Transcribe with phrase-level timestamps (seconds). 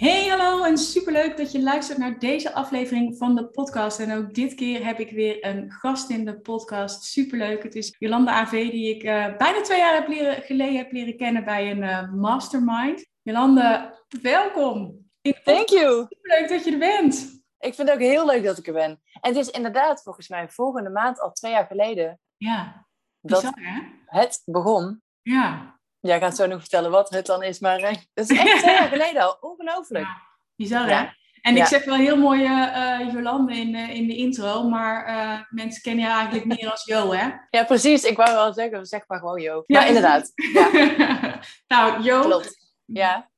[0.00, 3.98] Hey, hallo en superleuk dat je luistert naar deze aflevering van de podcast.
[3.98, 7.04] En ook dit keer heb ik weer een gast in de podcast.
[7.04, 7.62] Superleuk.
[7.62, 11.16] Het is Jolanda AV die ik uh, bijna twee jaar heb leren, geleden heb leren
[11.16, 13.06] kennen bij een uh, mastermind.
[13.22, 15.10] Jolanda, welkom.
[15.44, 16.06] Thank you.
[16.08, 17.42] Superleuk dat je er bent.
[17.58, 19.00] Ik vind het ook heel leuk dat ik er ben.
[19.20, 22.20] En het is inderdaad volgens mij volgende maand al twee jaar geleden.
[22.36, 22.86] Ja,
[23.20, 23.80] dat bizar, hè?
[24.06, 25.02] het begon.
[25.22, 28.58] Ja, Jij gaat zo nog vertellen wat het dan is, maar eh, dat is echt
[28.62, 29.36] twee jaar geleden al.
[29.40, 30.04] Ongelooflijk.
[30.04, 30.22] Ja,
[30.56, 31.02] bizar Ja.
[31.02, 31.08] hè?
[31.42, 31.62] En Ja.
[31.62, 35.04] ik zeg wel heel mooi eh eh, Jolande in, in de intro, maar
[35.50, 37.28] mensen kennen je eigenlijk meer als Jo, hè?
[37.58, 38.02] Ja, precies.
[38.04, 39.62] Ik wou wel zeggen, zeg maar gewoon Jo.
[39.66, 40.32] Ja, inderdaad.
[40.52, 40.70] Ja,
[41.68, 42.72] nou, Jo, klopt.
[42.84, 43.30] Ja.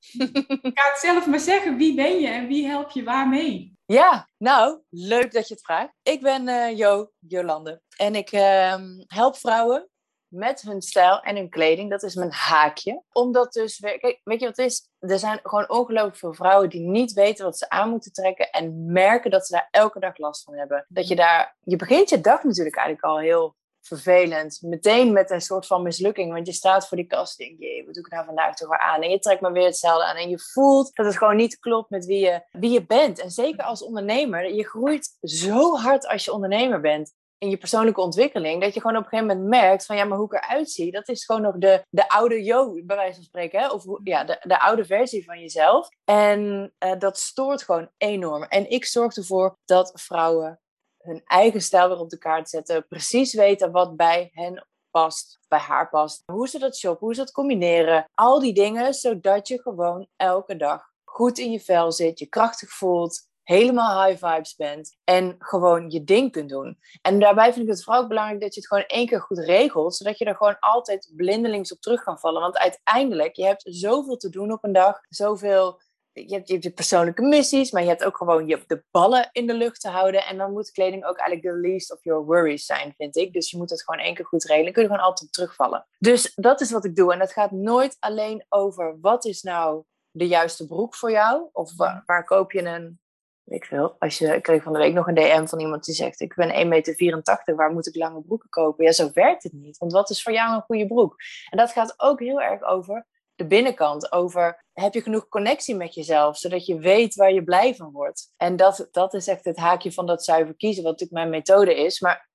[0.62, 1.77] ga het zelf maar zeggen.
[1.77, 3.77] Wie ben je en wie help je waarmee?
[3.87, 5.92] Ja, nou, leuk dat je het vraagt.
[6.03, 7.81] Ik ben Jo, Jolande.
[7.97, 9.89] En ik ehm, help vrouwen
[10.33, 11.91] met hun stijl en hun kleding.
[11.91, 13.02] Dat is mijn haakje.
[13.12, 14.88] Omdat dus, kijk, weet je wat het is?
[14.98, 18.50] Er zijn gewoon ongelooflijk veel vrouwen die niet weten wat ze aan moeten trekken.
[18.50, 20.86] En merken dat ze daar elke dag last van hebben.
[20.88, 24.58] Dat je daar, je begint je dag natuurlijk eigenlijk al heel vervelend.
[24.62, 26.33] Meteen met een soort van mislukking.
[26.33, 28.69] Want je staat voor die kast en denk je, wat doe ik nou vandaag toch
[28.69, 29.03] weer aan?
[29.03, 30.16] En je trekt maar weer hetzelfde aan.
[30.16, 33.20] En je voelt dat het gewoon niet klopt met wie je, wie je bent.
[33.20, 34.55] En zeker als ondernemer.
[34.55, 37.12] Je groeit zo hard als je ondernemer bent.
[37.43, 38.62] In je persoonlijke ontwikkeling.
[38.62, 40.91] Dat je gewoon op een gegeven moment merkt van ja, maar hoe ik eruit zie.
[40.93, 43.61] Dat is gewoon nog de, de oude Jo, bij wijze van spreken.
[43.61, 43.69] Hè?
[43.69, 45.89] Of ja, de, de oude versie van jezelf.
[46.05, 48.43] En eh, dat stoort gewoon enorm.
[48.43, 50.61] En ik zorg ervoor dat vrouwen
[50.99, 52.87] hun eigen stijl weer op de kaart zetten.
[52.89, 56.23] Precies weten wat bij hen past, bij haar past.
[56.33, 58.05] Hoe ze dat shoppen, hoe ze dat combineren.
[58.15, 62.71] Al die dingen, zodat je gewoon elke dag goed in je vel zit, je krachtig
[62.71, 66.78] voelt, helemaal high vibes bent en gewoon je ding kunt doen.
[67.03, 69.38] En daarbij vind ik het vooral ook belangrijk dat je het gewoon één keer goed
[69.38, 72.41] regelt, zodat je er gewoon altijd blindelings op terug kan vallen.
[72.41, 75.80] Want uiteindelijk, je hebt zoveel te doen op een dag, zoveel
[76.12, 79.28] je hebt, je hebt je persoonlijke missies, maar je hebt ook gewoon je, de ballen
[79.32, 80.24] in de lucht te houden.
[80.24, 83.32] En dan moet kleding ook eigenlijk de least of your worries zijn, vind ik.
[83.32, 84.72] Dus je moet het gewoon één keer goed regelen.
[84.72, 85.86] Kun je gewoon altijd op terugvallen.
[85.98, 87.12] Dus dat is wat ik doe.
[87.12, 91.48] En dat gaat nooit alleen over wat is nou de juiste broek voor jou?
[91.53, 93.00] Of wa- waar koop je een...
[93.44, 93.97] Ik veel.
[93.98, 96.34] Als je, ik kreeg van de week nog een DM van iemand die zegt: Ik
[96.34, 98.84] ben 1,84 meter, waar moet ik lange broeken kopen?
[98.84, 99.78] Ja, zo werkt het niet.
[99.78, 101.16] Want wat is voor jou een goede broek?
[101.50, 104.12] En dat gaat ook heel erg over de binnenkant.
[104.12, 108.32] Over heb je genoeg connectie met jezelf, zodat je weet waar je blij van wordt.
[108.36, 111.84] En dat, dat is echt het haakje van dat zuiver kiezen, wat natuurlijk mijn methode
[111.84, 112.00] is.
[112.00, 112.28] Maar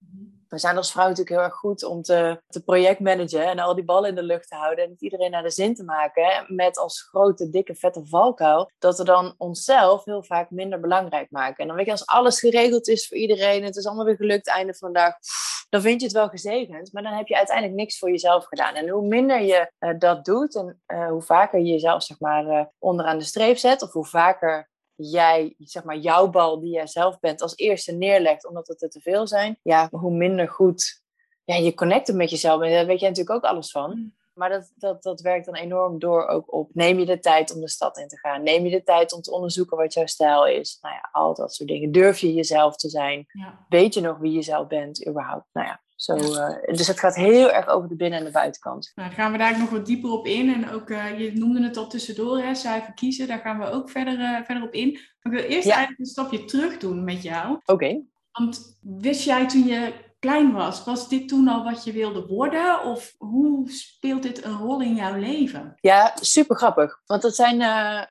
[0.49, 3.83] we zijn als vrouw natuurlijk heel erg goed om te, te projectmanagen en al die
[3.83, 6.45] ballen in de lucht te houden en het iedereen naar de zin te maken.
[6.47, 11.57] Met als grote, dikke, vette valkuil dat we dan onszelf heel vaak minder belangrijk maken.
[11.57, 14.47] En dan weet je, als alles geregeld is voor iedereen, het is allemaal weer gelukt,
[14.47, 15.13] einde van de dag,
[15.69, 16.93] dan vind je het wel gezegend.
[16.93, 18.75] Maar dan heb je uiteindelijk niks voor jezelf gedaan.
[18.75, 22.47] En hoe minder je eh, dat doet en eh, hoe vaker je jezelf zeg maar,
[22.47, 26.87] eh, onderaan de streep zet, of hoe vaker jij, zeg maar, jouw bal die jij
[26.87, 31.05] zelf bent, als eerste neerlegt, omdat het er te veel zijn, ja, hoe minder goed
[31.47, 32.71] ja, je connecten met jezelf bent.
[32.71, 34.11] Daar weet jij natuurlijk ook alles van.
[34.33, 36.69] Maar dat, dat, dat werkt dan enorm door ook op.
[36.73, 38.43] Neem je de tijd om de stad in te gaan?
[38.43, 40.77] Neem je de tijd om te onderzoeken wat jouw stijl is?
[40.81, 41.91] Nou ja, al dat soort dingen.
[41.91, 43.25] Durf je jezelf te zijn?
[43.27, 43.65] Ja.
[43.69, 45.45] Weet je nog wie je zelf bent überhaupt?
[45.51, 48.91] Nou ja, zo, eh, dus het gaat heel erg over de binnen- en de buitenkant.
[48.95, 50.53] Nou, daar gaan we daar nog wat dieper op in.
[50.53, 53.27] En ook, eh, je noemde het al tussendoor, hè, zuiver kiezen.
[53.27, 54.91] Daar gaan we ook verder, eh, verder op in.
[54.91, 55.75] Maar ik wil eerst Ja.
[55.75, 57.59] eigenlijk een stapje terug doen met jou.
[57.65, 58.01] Oké.
[58.31, 62.83] Want wist jij toen je klein was, was dit toen al wat je wilde worden?
[62.83, 65.77] Of hoe speelt dit een rol in jouw leven?
[65.81, 67.01] Ja, super grappig.
[67.05, 67.57] Want dat zijn,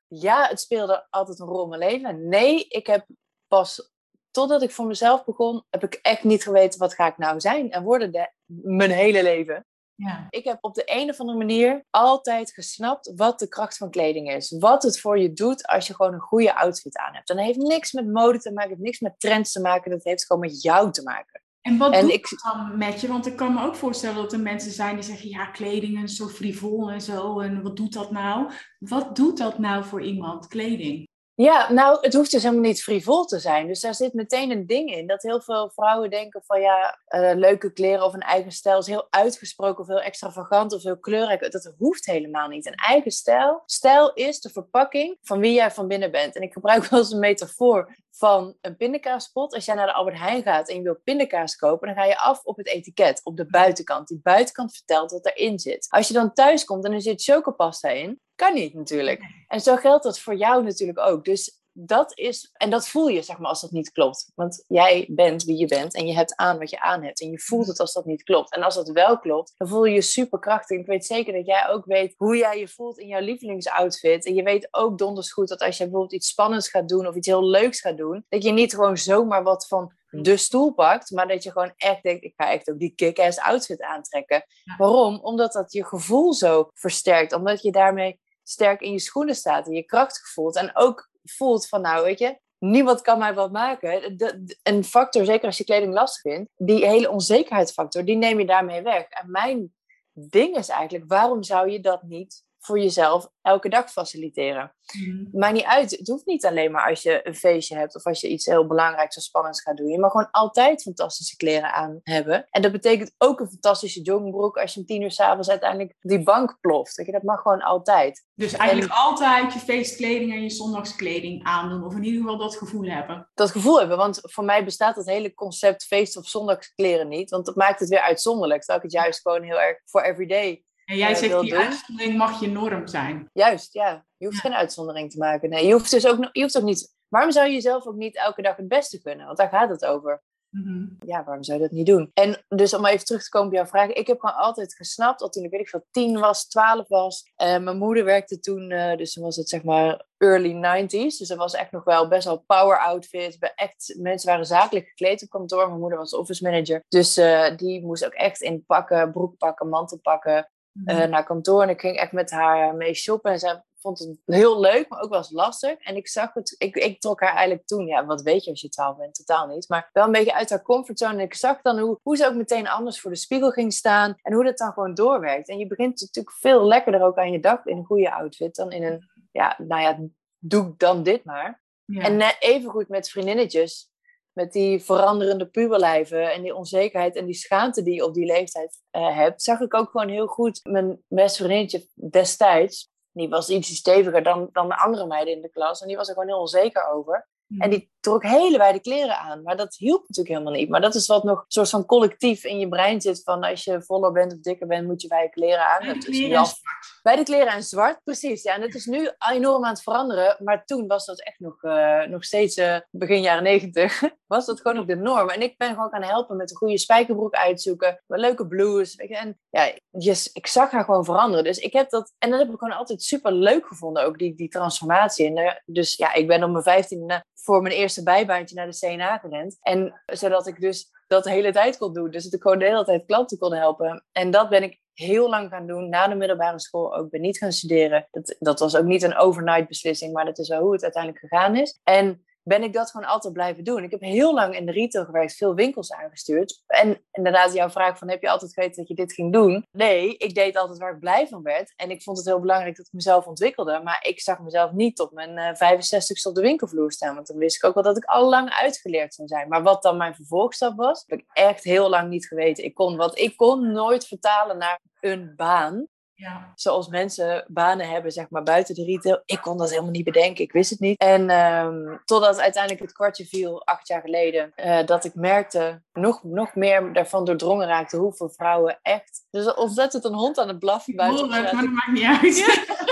[0.09, 2.29] ja, het speelde altijd een rol in mijn leven.
[2.29, 3.07] Nee, ik heb
[3.49, 3.95] pas,
[4.37, 7.71] totdat ik voor mezelf begon, heb ik echt niet geweten wat ga ik nou zijn
[7.71, 8.31] en worden de,
[8.63, 9.65] mijn hele leven.
[9.95, 10.27] Ja.
[10.31, 14.33] Ik heb op de een of andere manier altijd gesnapt wat de kracht van kleding
[14.33, 14.57] is.
[14.59, 17.31] Wat het voor je doet als je gewoon een goede outfit aan hebt.
[17.31, 19.91] En dat heeft niks met mode te maken, heeft niks met trends te maken.
[19.91, 21.43] Dat heeft gewoon met jou te maken.
[21.61, 23.09] En wat En doet ik- het dan met je?
[23.09, 25.29] Want ik kan me ook voorstellen dat er mensen zijn die zeggen...
[25.29, 27.41] ja, kleding is zo frivol en zo.
[27.41, 28.51] En wat doet dat nou?
[28.79, 31.09] Wat doet dat nou voor iemand, kleding?
[31.37, 33.67] Ja, nou, het hoeft dus helemaal niet frivol te zijn.
[33.67, 35.07] Dus daar zit meteen een ding in.
[35.07, 38.87] Dat heel veel vrouwen denken van ja, uh, leuke kleren of een eigen stijl is
[38.87, 41.53] heel uitgesproken of heel extravagant of heel kleurrijk.
[41.53, 42.67] Dat hoeft helemaal niet.
[42.67, 43.63] Een eigen stijl.
[43.67, 46.37] Stijl is de verpakking van wie jij van binnen bent.
[46.37, 49.55] En ik gebruik wel eens een metafoor van een pindakaaspot.
[49.55, 52.19] Als jij naar de Albert Heijn gaat en je wilt pindakaas kopen, dan ga je
[52.19, 54.09] af op het etiket, op de buitenkant.
[54.09, 55.87] Die buitenkant vertelt wat erin zit.
[55.89, 59.21] Als je dan thuis komt en er zit chocopasta in, kan niet natuurlijk.
[59.49, 61.25] En zo geldt dat voor jou natuurlijk ook.
[61.25, 64.33] Dus dat is, en dat voel je zeg maar als dat niet klopt.
[64.35, 67.21] Want jij bent wie je bent en je hebt aan wat je aan hebt.
[67.21, 68.55] En je voelt het als dat niet klopt.
[68.55, 70.79] En als dat wel klopt, dan voel je je superkrachtig.
[70.79, 74.27] Ik weet zeker dat jij ook weet hoe jij je voelt in jouw lievelingsoutfit.
[74.27, 77.15] En je weet ook donders goed dat als je bijvoorbeeld iets spannends gaat doen of
[77.15, 81.11] iets heel leuks gaat doen, dat je niet gewoon zomaar wat van de stoel pakt,
[81.11, 84.45] maar dat je gewoon echt denkt, ik ga echt ook die kick-ass outfit aantrekken.
[84.79, 85.21] Waarom?
[85.23, 87.33] Omdat dat je gevoel zo versterkt.
[87.33, 90.57] Omdat je daarmee sterk in je schoenen staat en je krachtig voelt.
[90.57, 94.17] En ook voelt van, nou weet je, niemand kan mij wat maken.
[94.17, 98.47] De, een factor, zeker als je kleding lastig vindt, die hele onzekerheidsfactor, die neem je
[98.47, 99.09] daarmee weg.
[99.09, 99.75] En mijn
[100.13, 104.75] ding is eigenlijk, waarom zou je dat niet voor jezelf elke dag faciliteren.
[104.93, 105.29] Mm.
[105.33, 105.91] Maakt niet uit.
[105.91, 108.67] Het hoeft niet alleen maar als je een feestje hebt of als je iets heel
[108.67, 109.89] belangrijks of spannends gaat doen.
[109.89, 112.47] Je mag gewoon altijd fantastische kleren aan hebben.
[112.51, 116.23] En dat betekent ook een fantastische joggingbroek als je om tien uur s'avonds uiteindelijk die
[116.23, 117.13] bank ploft.
[117.13, 118.25] Dat mag gewoon altijd.
[118.35, 121.85] Dus eigenlijk altijd je feestkleding en je zondagskleding aandoen.
[121.85, 123.31] Of in ieder geval dat gevoel hebben.
[123.35, 123.97] Dat gevoel hebben.
[123.97, 127.31] Want voor mij bestaat dat hele concept feest- of zondagskleren niet.
[127.31, 128.67] Want dat maakt het weer uitzonderlijk.
[128.67, 132.41] Dat ik het juist gewoon heel erg voor everyday en jij zegt, die uitzondering mag
[132.41, 133.31] je norm zijn.
[133.33, 134.05] Juist, ja.
[134.17, 135.51] Je hoeft geen uitzondering te maken.
[135.51, 136.95] Nee, je hoeft dus ook, je hoeft ook niet...
[137.09, 139.27] Waarom zou je jezelf ook niet elke dag het beste kunnen?
[139.27, 140.23] Want daar gaat het over.
[140.51, 140.87] Mhm.
[141.07, 142.11] Ja, waarom zou je dat niet doen?
[142.15, 143.89] En dus om even terug te komen op jouw vraag.
[143.89, 147.33] Ik heb gewoon altijd gesnapt, dat toen ik weet ik veel, tien was, twaalf was.
[147.37, 151.19] Uh, mijn moeder werkte toen, uh, dus toen was het zeg maar early 90s.
[151.19, 153.53] Dus dat was echt nog wel best wel power outfit.
[153.55, 155.67] Echt, mensen waren zakelijk gekleed op kantoor.
[155.69, 156.85] Mijn moeder was office manager.
[156.89, 160.51] Dus uh, die moest ook echt in pakken, broek pakken, mantel pakken.
[160.85, 161.63] Uh, naar kantoor.
[161.63, 163.33] En ik ging echt met haar mee shoppen.
[163.33, 165.79] En zij vond het heel leuk, maar ook wel eens lastig.
[165.79, 168.61] En ik zag het, ik, ik trok haar eigenlijk toen, ja, wat weet je als
[168.61, 169.15] je twaalf bent?
[169.15, 169.69] Totaal niet.
[169.69, 171.13] Maar wel een beetje uit haar comfortzone.
[171.13, 174.15] En ik zag dan hoe, hoe ze ook meteen anders voor de spiegel ging staan.
[174.23, 175.49] En hoe dat dan gewoon doorwerkt.
[175.49, 178.73] En je begint natuurlijk veel lekkerder ook aan je dag in een goede outfit dan
[178.73, 179.99] in een, ja, nou ja,
[180.39, 181.65] doe dan dit maar.
[181.85, 182.03] Ja.
[182.03, 183.91] En even goed met vriendinnetjes
[184.37, 188.83] met die veranderende puberlijven en die onzekerheid en die schaamte die je op die leeftijd
[188.93, 192.91] uh, hebt, zag ik ook gewoon heel goed mijn beste vriendinnetje destijds.
[193.13, 196.09] Die was iets steviger dan, dan de andere meiden in de klas en die was
[196.09, 197.29] er gewoon heel onzeker over.
[197.49, 197.71] En hmm.
[197.71, 199.43] die trok hele wijde kleren aan.
[199.43, 200.69] Maar dat hielp natuurlijk helemaal niet.
[200.69, 203.23] Maar dat is wat nog een soort van collectief in je brein zit.
[203.23, 205.85] Van als je voller bent of dikker bent, moet je wijde kleren aan.
[205.85, 207.01] Wijde kleren en zwart.
[207.03, 208.43] Wijde kleren en zwart, precies.
[208.43, 210.37] Ja, en dat is nu enorm aan het veranderen.
[210.39, 214.03] Maar toen was dat echt nog, uh, nog steeds uh, begin jaren negentig.
[214.27, 215.29] was dat gewoon ook de norm.
[215.29, 218.03] En ik ben gewoon gaan helpen met een goede spijkerbroek uitzoeken.
[218.07, 218.95] Met leuke blues.
[218.95, 221.45] En ja, yes, ik zag haar gewoon veranderen.
[221.45, 222.13] Dus ik heb dat...
[222.19, 224.05] En dat heb ik gewoon altijd super leuk gevonden.
[224.05, 225.27] Ook die, die transformatie.
[225.27, 228.79] En, uh, dus ja, ik ben op mijn vijftiende voor mijn eerste bijbaantje naar de
[228.79, 229.59] CNA gerend.
[229.61, 232.11] En zodat ik dus dat de hele tijd kon doen.
[232.11, 234.05] Dus dat ik gewoon de hele tijd klanten kon helpen.
[234.13, 236.97] En dat ben ik heel lang gaan doen na de middelbare school.
[236.97, 238.09] Ook ben niet gaan studeren.
[238.11, 241.23] Dat, dat was ook niet een overnight beslissing, maar dat is wel hoe het uiteindelijk
[241.23, 241.81] gegaan is.
[241.85, 243.83] En ben ik dat gewoon altijd blijven doen.
[243.83, 246.63] Ik heb heel lang in de retail gewerkt, veel winkels aangestuurd.
[246.67, 249.67] En inderdaad, jouw vraag van heb je altijd geweten dat je dit ging doen?
[249.73, 251.73] Nee, ik deed altijd waar ik blij van werd.
[251.77, 253.81] En ik vond het heel belangrijk dat ik mezelf ontwikkelde.
[253.85, 257.15] Maar ik zag mezelf niet op mijn uh, 65 op de winkelvloer staan.
[257.15, 259.49] Want dan wist ik ook wel dat ik al lang uitgeleerd zou zijn.
[259.49, 262.65] Maar wat dan mijn vervolgstap was, heb ik echt heel lang niet geweten.
[262.65, 265.87] Ik kon, wat ik kon nooit vertalen naar een baan.
[266.19, 266.53] Ja.
[266.55, 269.23] Zoals mensen banen hebben, zeg maar, buiten de retail.
[269.25, 270.45] Ik kon dat helemaal niet bedenken.
[270.45, 270.99] Ik wist het niet.
[270.99, 276.23] En um, totdat uiteindelijk het kwartje viel, acht jaar geleden, uh, dat ik merkte, nog,
[276.23, 279.27] nog meer daarvan doordrongen raakte, hoeveel vrouwen echt...
[279.31, 281.25] Dus of dat het een hond aan het blaffen buiten...
[281.25, 282.39] Ik hoor het, maar dat maakt niet uit.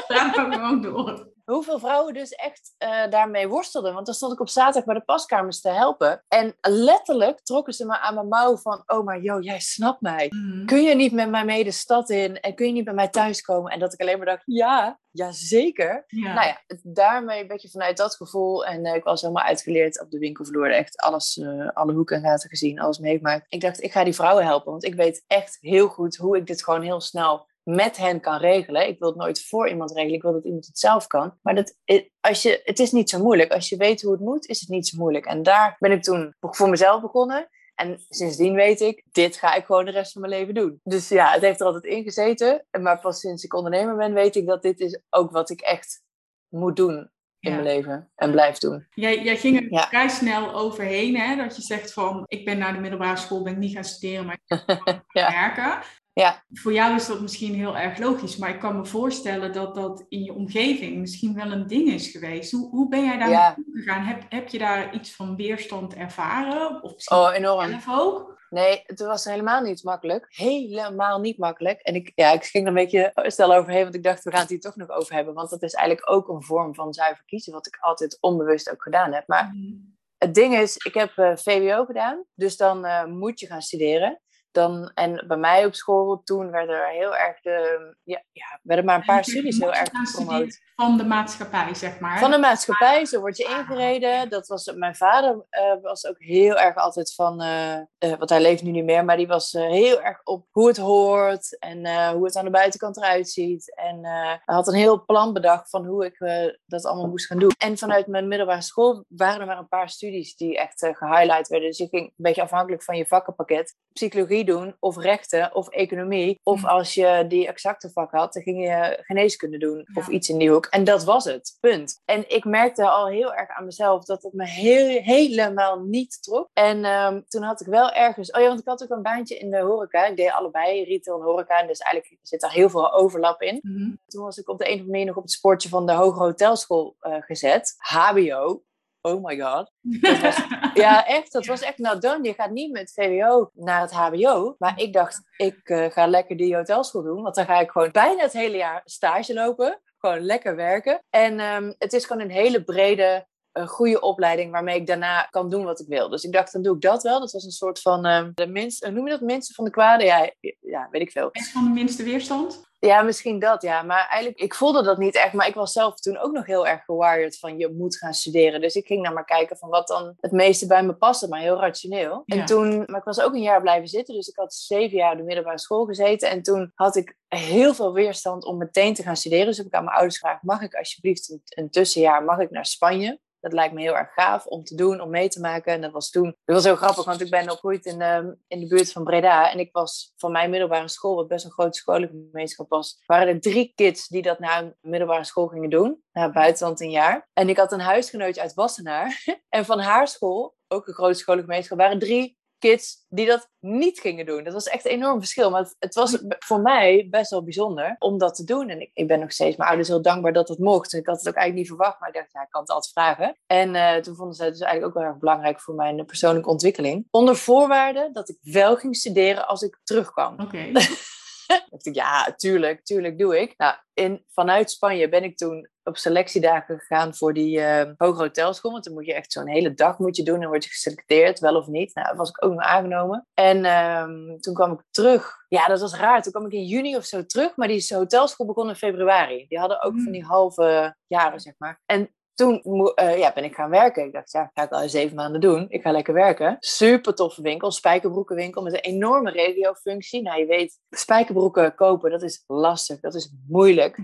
[0.09, 0.49] Ja.
[0.49, 3.95] We ook door hoeveel vrouwen dus echt uh, daarmee worstelden.
[3.95, 6.25] Want dan stond ik op zaterdag bij de paskamers te helpen.
[6.29, 8.83] En letterlijk trokken ze me aan mijn mouw van...
[8.87, 10.27] Oh, maar joh, jij snapt mij.
[10.29, 10.65] Mhm.
[10.65, 12.41] Kun je niet met mij mee de stad in?
[12.41, 13.73] En kun je niet bij mij thuiskomen?
[13.73, 16.05] En dat ik alleen maar dacht, ja, ja zeker.
[16.07, 18.67] Nou ja, daarmee een beetje vanuit dat gevoel.
[18.67, 20.73] En uh, ik was helemaal uitgeleerd op de winkelvloer.
[20.73, 23.47] Echt alles, uh, alle hoeken en gaten gezien, alles meegemaakt.
[23.49, 24.71] Ik dacht, ik ga die vrouwen helpen.
[24.71, 28.39] Want ik weet echt heel goed hoe ik dit gewoon heel snel met hen kan
[28.39, 28.89] regelen.
[28.89, 30.15] Ik wil het nooit voor iemand regelen.
[30.15, 31.39] Ik wil dat iemand het zelf kan.
[31.43, 31.77] Maar dat,
[32.21, 33.53] als je, het is niet zo moeilijk.
[33.53, 35.25] Als je weet hoe het moet, is het niet zo moeilijk.
[35.25, 37.49] En daar ben ik toen voor mezelf begonnen.
[37.75, 40.81] En sindsdien weet ik, dit ga ik gewoon de rest van mijn leven doen.
[40.83, 42.67] Dus ja, het heeft er altijd in gezeten.
[42.81, 46.03] Maar pas sinds ik ondernemer ben, weet ik dat dit is ook wat ik echt
[46.49, 47.13] moet doen.
[47.39, 48.87] in mijn leven en blijf doen.
[48.91, 49.87] Jij, jij ging er ja.
[49.87, 51.37] vrij snel overheen, hè?
[51.37, 54.27] dat je zegt van ik ben naar de middelbare school, ben ik niet gaan studeren,
[54.27, 55.31] maar ik ga ja.
[55.31, 55.79] werken.
[56.15, 56.45] Ja.
[56.53, 60.05] Voor jou is dat misschien heel erg logisch, maar ik kan me voorstellen dat dat
[60.09, 62.53] in je omgeving misschien wel een ding is geweest.
[62.53, 63.57] Hoe, hoe ben jij daar ja.
[63.73, 64.03] gegaan?
[64.03, 66.83] Heb, heb je daar iets van weerstand ervaren?
[66.83, 67.69] Of oh, enorm.
[67.69, 68.43] zelf ook?
[68.51, 70.27] Nee, het was helemaal niet makkelijk.
[70.29, 71.81] Helemaal niet makkelijk.
[71.81, 74.41] En ik, ja, ik ging er een beetje stel overheen, want ik dacht, we gaan
[74.41, 75.35] het hier toch nog over hebben.
[75.35, 78.83] Want dat is eigenlijk ook een vorm van zuiver kiezen, wat ik altijd onbewust ook
[78.83, 79.27] gedaan heb.
[79.27, 79.75] Maar mhm.
[80.19, 84.19] het ding is, ik heb uh, VWO gedaan, dus dan uh, moet je gaan studeren
[84.55, 88.85] dan, en bij mij op school toen werden er heel erg de, ja, ja werden
[88.85, 90.63] maar een paar studies heel erg gepromoot.
[90.75, 92.19] Van de maatschappij, zeg maar.
[92.19, 94.31] Van de maatschappij, zo word je ingereden.
[94.31, 98.41] Dat was, mijn vader uh, was ook heel erg altijd van, uh, uh, want hij
[98.41, 102.25] leeft nu niet meer, maar die was heel erg op hoe het hoort en hoe
[102.25, 103.75] het aan de buitenkant eruit ziet.
[103.75, 106.19] En hij had een heel plan bedacht van hoe ik
[106.67, 107.53] dat allemaal moest gaan doen.
[107.59, 111.69] En vanuit mijn middelbare school waren er maar een paar studies die echt gehighlight werden.
[111.69, 113.77] Dus je ging een beetje afhankelijk van je vakkenpakket.
[113.93, 116.41] Psychologie doen, of rechten, of economie.
[116.43, 116.67] Of hm.
[116.67, 120.51] als je die exacte vak had, dan ging je geneeskunde doen, of iets in die
[120.51, 120.67] hoek.
[120.67, 122.01] En dat was het, punt.
[122.05, 126.49] En ik merkte al heel erg aan mezelf dat het me heel, helemaal niet trok.
[126.53, 129.39] En ehm, toen had ik wel ergens, oh ja, want ik had ook een baantje
[129.39, 130.07] in de horeca.
[130.07, 131.67] Ik deed allebei, retail en horeca.
[131.67, 133.59] Dus eigenlijk zit daar heel veel overlap in.
[133.63, 133.91] Mhm.
[134.07, 135.93] Toen was ik op de een of andere manier nog op het sportje van de
[135.93, 137.75] Hoge Hotelschool uh, gezet.
[137.79, 138.63] HBO,
[139.05, 139.71] oh my god.
[140.01, 140.37] Was,
[140.85, 141.33] ja, echt.
[141.33, 142.23] Dat was echt nou dan.
[142.23, 144.55] Je gaat niet met VWO naar het HBO.
[144.59, 147.23] Maar ik dacht, ik uh, ga lekker die hotelschool doen.
[147.23, 149.81] Want dan ga ik gewoon bijna het hele jaar stage lopen.
[149.99, 151.03] Gewoon lekker werken.
[151.11, 155.51] En um, het is gewoon een hele brede een goede opleiding waarmee ik daarna kan
[155.51, 156.09] doen wat ik wil.
[156.09, 157.21] Dus ik dacht, dan doe ik dat wel.
[157.21, 160.05] Dat was een soort van uh, de minste, noem je dat minste van de kwade?
[160.05, 160.31] Ja,
[160.61, 161.29] ja weet ik veel.
[161.33, 162.73] Van de minste weerstand?
[162.79, 163.83] Ja, misschien dat, ja.
[163.83, 165.33] Maar eigenlijk, ik voelde dat niet echt.
[165.33, 168.61] Maar ik was zelf toen ook nog heel erg gewired van je moet gaan studeren.
[168.61, 171.29] Dus ik ging naar maar kijken van wat dan het meeste bij me paste.
[171.29, 172.23] Maar heel rationeel.
[172.27, 174.15] En toen, maar ik was ook een jaar blijven zitten.
[174.15, 176.31] Dus ik had zeven jaar op de middelbare school gezeten.
[176.31, 179.47] En toen had ik heel veel weerstand om meteen te gaan studeren.
[179.47, 182.51] Dus heb ik aan mijn ouders gevraagd, mag ik alsjeblieft een, een tussenjaar, mag ik
[182.51, 183.21] naar Spanje?
[183.45, 185.73] Dat lijkt me heel erg gaaf om te doen, om mee te maken.
[185.73, 188.61] En dat was toen, dat was heel grappig, want ik ben opgegroeid in de, in
[188.61, 189.53] de buurt van Breda.
[189.53, 193.41] En ik was van mijn middelbare school, wat best een grote scholengemeenschap was, waren er
[193.41, 196.03] drie kids die dat naar een middelbare school gingen doen.
[196.13, 197.29] Naar buitenland een jaar.
[197.33, 199.23] En ik had een huisgenootje uit Wassenaar.
[199.49, 204.27] En van haar school, ook een grote scholengemeenschap, waren drie kids die dat niet gingen
[204.27, 204.45] doen.
[204.45, 205.51] Dat was echt een enorm verschil.
[205.51, 208.69] Maar het, het, was voor mij best wel bijzonder om dat te doen.
[208.69, 210.93] En ik, ik ben nog steeds mijn ouders heel dankbaar dat het mocht.
[210.93, 212.93] Ik had het ook eigenlijk niet verwacht, maar ik dacht, ja, ik kan het altijd
[212.93, 213.37] vragen.
[213.47, 216.49] En uh, toen vonden ze het dus eigenlijk ook wel erg belangrijk voor mijn persoonlijke
[216.49, 217.07] ontwikkeling.
[217.11, 220.41] Onder voorwaarde dat ik wel ging studeren als ik terugkwam.
[220.41, 220.71] Oké.
[221.71, 223.55] dacht ja, tuurlijk, tuurlijk doe ik.
[223.57, 228.73] Nou, in, vanuit Spanje ben ik toen op selectiedagen gegaan voor die uh, hoge hotelschool.
[228.73, 230.43] Want dan moet je echt zo'n hele dag moet je doen.
[230.43, 231.95] En word je geselecteerd, wel of niet.
[231.95, 233.27] Nou, was ik ook nog aangenomen.
[233.35, 235.45] En um, toen kwam ik terug.
[235.49, 236.23] Ja, dat was raar.
[236.23, 237.57] Toen kwam ik in juni of zo terug.
[237.57, 239.47] Maar die hotelschool begon in februari.
[239.49, 240.13] Die hadden ook van mm.
[240.13, 241.81] die halve jaren, zeg maar.
[241.87, 244.05] En toen uh, ja, ben ik gaan werken.
[244.05, 245.67] Ik dacht, ja, ga ik al zeven maanden doen.
[245.69, 246.57] Ik ga lekker werken.
[246.61, 250.23] Super toffe winkel, spijkerbroekenwinkel met een enorme regiofunctie.
[250.23, 253.01] Nou, je weet, spijkerbroeken kopen, dat is lastig.
[253.01, 253.99] Dat is moeilijk.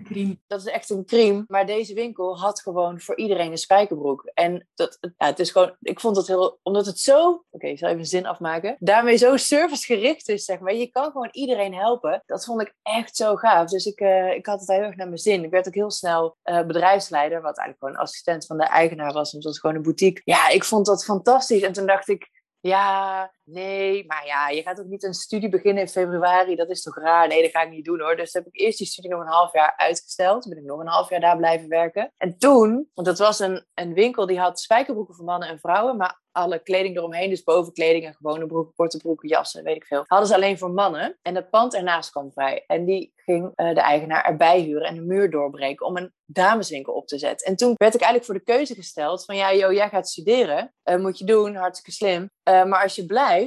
[0.47, 1.45] Dat is echt een crime.
[1.47, 4.31] Maar deze winkel had gewoon voor iedereen een spijkerbroek.
[4.35, 7.79] En dat, ja, het is gewoon, ik vond het heel, omdat het zo, oké, ik
[7.79, 8.77] zal even een zin afmaken.
[8.79, 10.75] Daarmee zo servicegericht is, zeg maar.
[10.75, 12.23] Je kan gewoon iedereen helpen.
[12.27, 13.71] Dat vond ik echt zo gaaf.
[13.71, 15.45] Dus ik, uh, ik had het heel erg naar mijn zin.
[15.45, 19.13] Ik werd ook heel snel uh, bedrijfsleider, wat eigenlijk gewoon als assistent van de eigenaar
[19.13, 19.31] was.
[19.31, 20.23] En het was gewoon een boutique.
[20.25, 21.63] Ja, ik vond dat fantastisch.
[21.63, 25.83] En toen dacht ik, ja, nee, maar ja, je gaat ook niet een studie beginnen
[25.83, 26.57] in februari.
[26.57, 27.29] Dat is toch raar?
[27.29, 28.17] Nee, dat ga ik niet doen hoor.
[28.17, 30.43] Dus heb ik eerst die studie nog een half jaar uitgesteld.
[30.43, 32.13] Toen ben ik nog een half jaar daar blijven werken.
[32.17, 35.97] En toen, want dat was een, een winkel die had spijkerbroeken voor mannen en vrouwen.
[35.97, 40.05] Maar alle kleding eromheen, dus bovenkleding en gewone broeken, korte broeken, jassen, weet ik veel.
[40.07, 41.19] Hadden ze alleen voor mannen.
[41.23, 42.65] En het pand ernaast kwam vrij.
[42.67, 46.93] En die ging uh, de eigenaar erbij huren en de muur doorbreken om een dameswinkel
[46.93, 47.47] op te zetten.
[47.47, 50.75] En toen werd ik eigenlijk voor de keuze gesteld van ja, joh, jij gaat studeren.
[50.85, 52.31] Uh, moet je doen, hartstikke slim.
[52.49, 53.40] Uh, maar als je blijft,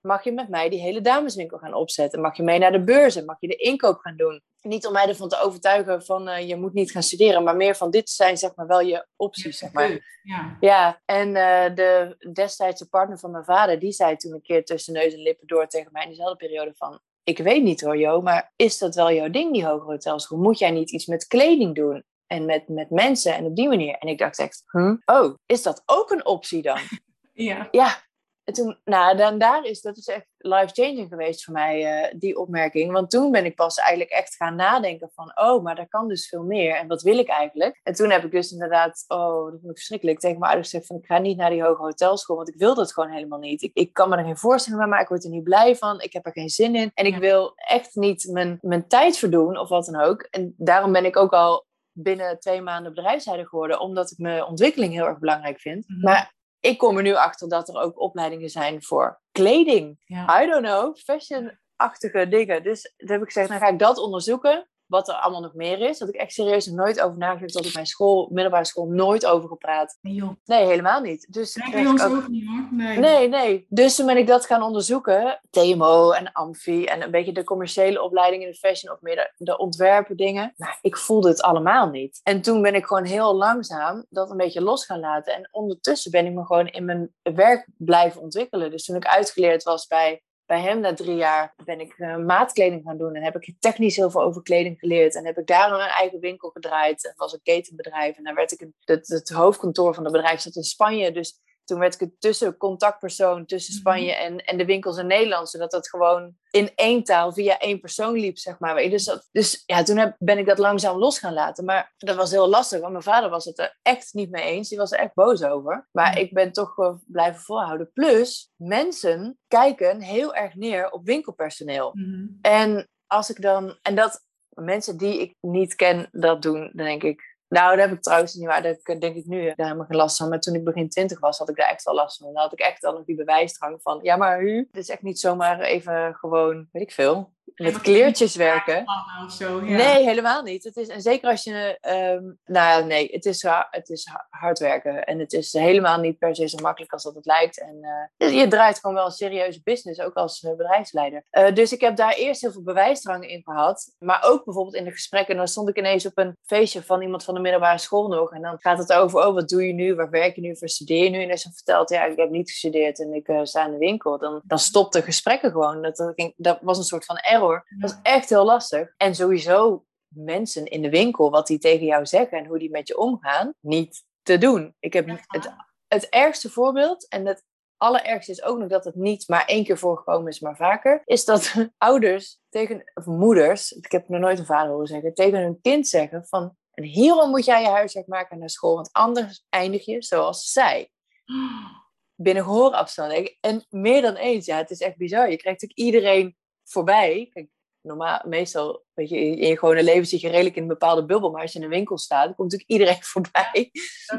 [0.00, 2.20] mag je met mij die hele dameswinkel gaan opzetten.
[2.20, 4.42] Mag je mee naar de beurzen, mag je de inkoop gaan doen.
[4.62, 7.74] Niet om mij ervan te overtuigen van uh, je moet niet gaan studeren, maar meer
[7.74, 9.58] van dit zijn zeg maar wel je opties.
[9.58, 10.20] zeg maar.
[10.22, 10.56] Ja.
[10.60, 14.92] ja, en uh, de destijdse partner van mijn vader, die zei toen een keer tussen
[14.92, 18.20] neus en lippen door tegen mij in dezelfde periode van ik weet niet hoor Jo,
[18.20, 20.38] maar is dat wel jouw ding, die hogere hotelschool?
[20.38, 22.04] Moet jij niet iets met kleding doen?
[22.26, 23.94] En met, met mensen en op die manier.
[23.94, 24.96] En ik dacht echt, hm?
[25.04, 26.78] oh, is dat ook een optie dan?
[27.48, 27.68] ja.
[27.70, 28.02] Ja,
[28.46, 32.38] En toen, nou, dan daar is, dat is echt life-changing geweest voor mij, uh, die
[32.38, 32.92] opmerking.
[32.92, 36.28] Want toen ben ik pas eigenlijk echt gaan nadenken van, oh, maar daar kan dus
[36.28, 36.76] veel meer.
[36.76, 37.80] En wat wil ik eigenlijk?
[37.82, 40.88] En toen heb ik dus inderdaad, oh, dat vond ik verschrikkelijk, tegen mijn ouders gezegd
[40.88, 43.62] van, ik ga niet naar die hoge hotelschool, want ik wil dat gewoon helemaal niet.
[43.62, 46.00] Ik, ik kan me er geen voorstelling bij maken, ik word er niet blij van,
[46.00, 46.90] ik heb er geen zin in.
[46.94, 50.22] En ik wil echt niet mijn, mijn tijd verdoen of wat dan ook.
[50.22, 54.92] En daarom ben ik ook al binnen twee maanden bedrijfsleider geworden, omdat ik mijn ontwikkeling
[54.92, 55.88] heel erg belangrijk vind.
[55.88, 56.00] Mhm.
[56.00, 56.34] Maar
[56.66, 59.98] ik kom er nu achter dat er ook opleidingen zijn voor kleding.
[60.08, 62.62] I don't know, fashion-achtige dingen.
[62.62, 65.80] Dus toen heb ik gezegd, dan ga ik dat onderzoeken wat er allemaal nog meer
[65.80, 65.98] is.
[65.98, 67.52] Dat ik echt serieus nog nooit over nagedacht.
[67.52, 69.98] Dat ik mijn school, middelbare school, nooit over gepraat.
[70.00, 70.30] Nee, joh.
[70.44, 71.26] nee helemaal niet.
[71.30, 72.68] Dus nee, bij ons ook, niet hoor.
[72.70, 72.98] Nee.
[72.98, 73.66] nee, nee.
[73.68, 75.40] Dus toen ben ik dat gaan onderzoeken.
[75.50, 79.44] TMO en Amfi en een beetje de commerciële opleiding in de fashion of meer de,
[79.44, 80.52] de ontwerpen dingen.
[80.56, 82.20] Nou, ik voelde het allemaal niet.
[82.22, 85.34] En toen ben ik gewoon heel langzaam dat een beetje los gaan laten.
[85.34, 88.70] En ondertussen ben ik me gewoon in mijn werk blijven ontwikkelen.
[88.70, 92.82] Dus toen ik uitgeleerd was bij bij hem na drie jaar ben ik uh, maatkleding
[92.84, 93.14] gaan doen.
[93.14, 95.14] En heb ik technisch heel veel over kleding geleerd.
[95.14, 97.04] En heb ik daar een eigen winkel gedraaid.
[97.04, 98.16] En was een ketenbedrijf.
[98.16, 98.60] En daar werd ik...
[98.60, 101.12] Een, het, het hoofdkantoor van het bedrijf zat in Spanje.
[101.12, 103.80] Dus toen werd ik het tussen contactpersoon tussen mhm.
[103.80, 105.48] Spanje en, en de winkels in Nederland.
[105.48, 108.76] Zodat dat gewoon in één taal via één persoon liep, zeg maar.
[108.76, 111.64] Dus, dat, dus ja, toen heb, ben ik dat langzaam los gaan laten.
[111.64, 114.68] Maar dat was heel lastig, want mijn vader was het er echt niet mee eens.
[114.68, 115.88] Die was er echt boos over.
[115.92, 116.20] Maar mhm.
[116.20, 117.90] ik ben toch blijven volhouden.
[117.92, 121.90] Plus, mensen kijken heel erg neer op winkelpersoneel.
[121.92, 122.26] Mhm.
[122.40, 123.78] En als ik dan...
[123.82, 127.96] En dat mensen die ik niet ken dat doen, dan denk ik nou, daar heb
[127.96, 128.62] ik trouwens niet waar.
[128.62, 130.28] Daar denk ik nu daar helemaal geen last van.
[130.28, 132.32] Maar toen ik begin twintig was, had ik daar echt wel last van.
[132.32, 133.98] Dan had ik echt al nog die bewijsdrang van...
[134.02, 138.36] Ja, maar u, het is echt niet zomaar even gewoon, weet ik veel met kleertjes
[138.36, 138.84] werken.
[139.26, 139.76] Of zo, ja.
[139.76, 140.64] Nee, helemaal niet.
[140.64, 141.78] Het is, en zeker als je.
[142.14, 145.04] Um, nou nee, het is, het is hard werken.
[145.04, 147.60] En het is helemaal niet per se zo makkelijk als dat het lijkt.
[147.60, 151.24] En uh, je draait gewoon wel een serieuze business, ook als uh, bedrijfsleider.
[151.30, 153.94] Uh, dus ik heb daar eerst heel veel bewijsdrang in gehad.
[153.98, 155.36] Maar ook bijvoorbeeld in de gesprekken.
[155.36, 158.32] Dan stond ik ineens op een feestje van iemand van de middelbare school nog.
[158.32, 159.94] En dan gaat het over: oh, wat doe je nu?
[159.94, 160.56] Waar werk je nu?
[160.60, 161.22] Waar studeer je nu?
[161.22, 164.18] En als je vertelt: ja, ik heb niet gestudeerd en ik sta in de winkel.
[164.18, 165.82] Dan, dan stopten gesprekken gewoon.
[165.82, 168.94] Dat, dat, ging, dat was een soort van error dat is echt heel lastig.
[168.96, 172.88] En sowieso mensen in de winkel, wat die tegen jou zeggen en hoe die met
[172.88, 174.74] je omgaan, niet te doen.
[174.78, 175.52] Ik heb het,
[175.88, 177.44] het ergste voorbeeld, en het
[177.76, 181.24] allerergste is ook nog dat het niet maar één keer voorgekomen is, maar vaker, is
[181.24, 185.60] dat ouders tegen, of moeders, ik heb nog nooit een vader horen zeggen, tegen hun
[185.60, 189.84] kind zeggen van, en hierom moet jij je huiswerk maken naar school, want anders eindig
[189.84, 190.90] je zoals zij.
[192.18, 193.36] Binnen gehoorafstand.
[193.40, 195.30] En meer dan eens, ja, het is echt bizar.
[195.30, 196.36] Je krijgt ook iedereen
[196.68, 197.28] voorbij.
[197.32, 197.48] Kijk,
[197.80, 201.30] normaal, meestal, weet je, in je gewone leven zit je redelijk in een bepaalde bubbel.
[201.30, 203.70] Maar als je in een winkel staat, dan komt natuurlijk iedereen voorbij.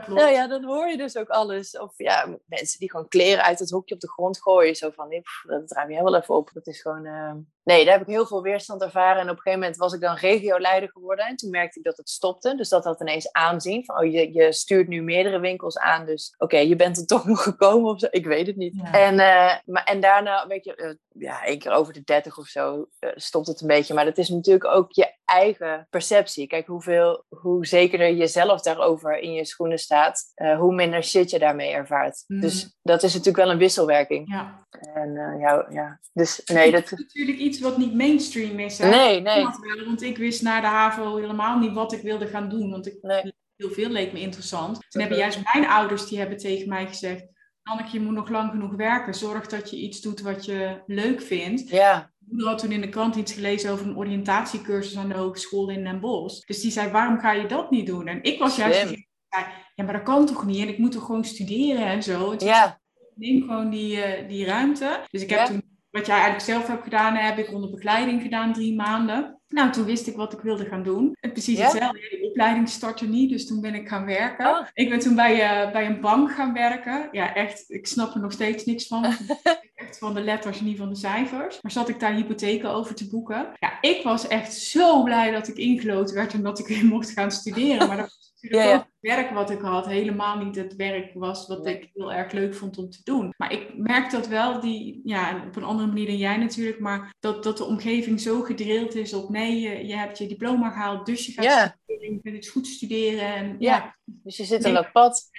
[0.07, 1.77] Nou ja, dan hoor je dus ook alles.
[1.77, 4.75] Of ja, mensen die gewoon kleren uit het hoekje op de grond gooien.
[4.75, 6.49] Zo van, nee, dat ruim je wel even op.
[6.53, 7.05] Dat is gewoon...
[7.05, 7.31] Uh...
[7.63, 9.21] Nee, daar heb ik heel veel weerstand ervaren.
[9.21, 11.25] En op een gegeven moment was ik dan regioleider geworden.
[11.25, 12.55] En toen merkte ik dat het stopte.
[12.55, 13.85] Dus dat had ineens aanzien.
[13.85, 16.05] Van, oh, je, je stuurt nu meerdere winkels aan.
[16.05, 18.07] Dus oké, je bent er toch nog gekomen of zo.
[18.09, 18.81] Ik weet het niet.
[18.91, 22.47] En, uh, maar, en daarna, weet je, uh, ja, één keer over de dertig of
[22.47, 23.93] zo stopt het een beetje.
[23.93, 26.47] Maar dat is natuurlijk ook je eigen perceptie.
[26.47, 31.29] Kijk, hoeveel, hoe zekerder je zelf daarover in je schoenen staat, uh, hoe minder shit
[31.29, 32.23] je daarmee ervaart.
[32.27, 32.41] Mhm.
[32.41, 34.31] Dus dat is natuurlijk wel een wisselwerking.
[34.31, 34.65] Ja.
[34.93, 38.77] En uh, ja, ja, dus nee, dat is natuurlijk iets wat niet mainstream is.
[38.77, 38.89] Hè?
[38.89, 39.47] Nee, nee.
[39.85, 42.71] Want ik wist na de HAVO helemaal niet wat ik wilde gaan doen.
[42.71, 43.33] Want ik, nee.
[43.55, 44.79] heel veel leek me interessant.
[44.89, 47.25] Toen hebben juist mijn ouders die hebben tegen mij gezegd.
[47.63, 49.13] Anneke, je moet nog lang genoeg werken.
[49.13, 51.69] Zorg dat je iets doet wat je leuk vindt.
[51.69, 55.69] Ja moeder had toen in de krant iets gelezen over een oriëntatiecursus aan de hogeschool
[55.69, 56.45] in Den Bosch.
[56.45, 58.07] Dus die zei, waarom ga je dat niet doen?
[58.07, 60.61] En ik was juist die zei, ja, maar dat kan toch niet?
[60.61, 62.31] En ik moet toch gewoon studeren en zo.
[62.31, 62.79] En ja.
[63.15, 64.99] neem gewoon die, uh, die ruimte.
[65.09, 68.53] Dus ik heb toen, wat jij eigenlijk zelf hebt gedaan, heb ik onder begeleiding gedaan,
[68.53, 69.36] drie maanden.
[69.49, 71.15] Nou, toen wist ik wat ik wilde gaan doen.
[71.19, 71.99] En precies hetzelfde.
[71.99, 74.47] De opleiding startte niet, dus toen ben ik gaan werken.
[74.47, 74.67] Oh.
[74.73, 77.09] Ik ben toen bij, uh, bij een bank gaan werken.
[77.11, 79.05] Ja, echt, ik snap er nog steeds niks van.
[79.75, 81.61] echt van de letters, niet van de cijfers.
[81.61, 83.49] Maar zat ik daar hypotheken over te boeken.
[83.59, 87.09] Ja, ik was echt zo blij dat ik ingeloten werd en dat ik weer mocht
[87.09, 87.87] gaan studeren.
[87.87, 91.65] Maar dat natuurlijk ja, het werk wat ik had helemaal niet het werk was wat
[91.65, 93.33] ik heel erg leuk vond om te doen.
[93.37, 97.15] Maar ik merk dat wel, die, ja, op een andere manier dan jij natuurlijk, maar
[97.19, 101.05] dat, dat de omgeving zo gedrild is op nee, je, je hebt je diploma gehaald,
[101.05, 103.35] dus je gaat studeren, je kunt iets goed studeren.
[103.35, 103.97] En, ja.
[104.05, 105.29] dus je zit op dat pad.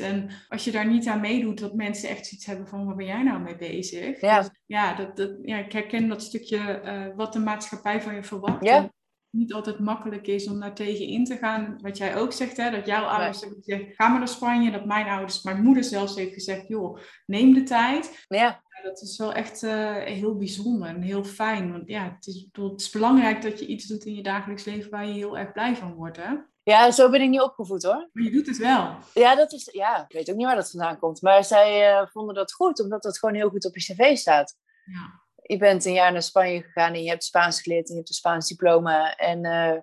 [0.00, 3.06] En als je daar niet aan meedoet, dat mensen echt zoiets hebben van, waar ben
[3.06, 4.20] jij nou mee bezig?
[4.20, 8.14] Ja, dus, ja, dat, dat, ja ik herken dat stukje uh, wat de maatschappij van
[8.14, 8.64] je verwacht.
[8.64, 8.92] Ja.
[9.34, 11.78] Niet altijd makkelijk is om daar tegen in te gaan.
[11.80, 14.70] Wat jij ook zegt, hè, dat jouw ouders hebben gezegd, ga maar naar Spanje.
[14.70, 18.24] Dat mijn ouders, mijn moeder zelfs heeft gezegd, joh, neem de tijd.
[18.28, 18.62] Ja.
[18.82, 21.72] Dat is wel echt uh, heel bijzonder en heel fijn.
[21.72, 24.90] Want ja, het is, het is belangrijk dat je iets doet in je dagelijks leven
[24.90, 26.16] waar je heel erg blij van wordt.
[26.16, 26.34] Hè?
[26.62, 28.08] Ja, zo ben ik niet opgevoed hoor.
[28.12, 28.96] Maar je doet het wel.
[29.14, 31.22] Ja, dat is, ja ik weet ook niet waar dat vandaan komt.
[31.22, 34.56] Maar zij uh, vonden dat goed, omdat dat gewoon heel goed op je cv staat.
[34.84, 35.23] Ja.
[35.46, 38.08] Je bent een jaar naar Spanje gegaan en je hebt Spaans geleerd en je hebt
[38.08, 39.16] een Spaans diploma.
[39.16, 39.76] En, uh,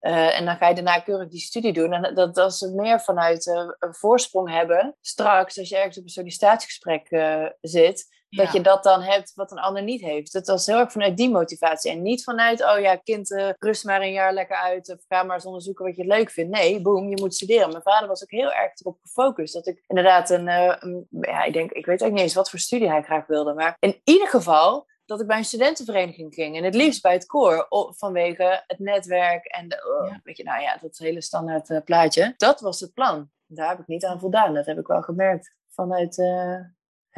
[0.00, 1.92] uh, en dan ga je daarna keurig die studie doen.
[1.92, 3.46] En dat, dat is meer vanuit
[3.78, 4.96] een voorsprong hebben.
[5.00, 7.08] Straks, als je ergens op een sollicitatiegesprek
[7.60, 8.44] zit, ja.
[8.44, 10.32] Dat je dat dan hebt wat een ander niet heeft.
[10.32, 11.90] Dat was heel erg vanuit die motivatie.
[11.90, 14.90] En niet vanuit, oh ja, kind, rust maar een jaar lekker uit.
[14.90, 16.50] Of ga maar eens onderzoeken wat je leuk vindt.
[16.50, 17.70] Nee, boem, je moet studeren.
[17.70, 19.54] Mijn vader was ook heel erg erop gefocust.
[19.54, 22.58] Dat ik inderdaad een, een ja, ik denk, ik weet ook niet eens wat voor
[22.58, 23.54] studie hij graag wilde.
[23.54, 26.56] Maar in ieder geval dat ik bij een studentenvereniging ging.
[26.56, 27.66] En het liefst bij het koor,
[27.96, 30.20] vanwege het netwerk en de, oh, ja.
[30.24, 32.34] weet je, nou ja, dat hele standaard uh, plaatje.
[32.36, 33.30] Dat was het plan.
[33.46, 34.54] Daar heb ik niet aan voldaan.
[34.54, 36.60] Dat heb ik wel gemerkt vanuit, uh,